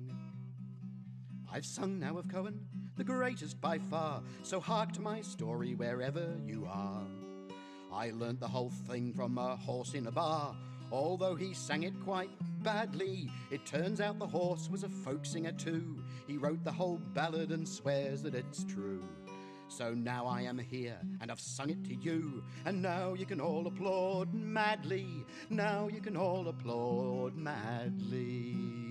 I've 1.52 1.66
sung 1.66 1.98
now 1.98 2.16
of 2.16 2.28
Cohen, 2.28 2.66
the 2.96 3.04
greatest 3.04 3.60
by 3.60 3.78
far, 3.78 4.22
so 4.42 4.60
hark 4.60 4.92
to 4.92 5.00
my 5.00 5.20
story 5.22 5.74
wherever 5.74 6.34
you 6.46 6.66
are. 6.70 7.06
I 7.92 8.10
learnt 8.10 8.40
the 8.40 8.48
whole 8.48 8.72
thing 8.88 9.12
from 9.12 9.38
a 9.38 9.56
horse 9.56 9.94
in 9.94 10.06
a 10.06 10.10
bar. 10.10 10.56
Although 10.90 11.34
he 11.34 11.54
sang 11.54 11.84
it 11.84 11.94
quite 12.04 12.30
badly, 12.62 13.30
it 13.50 13.64
turns 13.64 14.00
out 14.00 14.18
the 14.18 14.26
horse 14.26 14.68
was 14.70 14.82
a 14.82 14.88
folk 14.88 15.24
singer 15.24 15.52
too. 15.52 15.96
He 16.26 16.36
wrote 16.36 16.64
the 16.64 16.72
whole 16.72 17.00
ballad 17.14 17.50
and 17.50 17.66
swears 17.66 18.22
that 18.22 18.34
it's 18.34 18.64
true. 18.64 19.02
So 19.68 19.94
now 19.94 20.26
I 20.26 20.42
am 20.42 20.58
here 20.58 20.98
and 21.22 21.30
I've 21.30 21.40
sung 21.40 21.70
it 21.70 21.82
to 21.84 21.94
you, 21.94 22.42
and 22.66 22.82
now 22.82 23.14
you 23.14 23.24
can 23.24 23.40
all 23.40 23.66
applaud 23.66 24.34
madly. 24.34 25.24
Now 25.48 25.88
you 25.88 26.02
can 26.02 26.16
all 26.16 26.48
applaud 26.48 27.36
madly. 27.36 28.81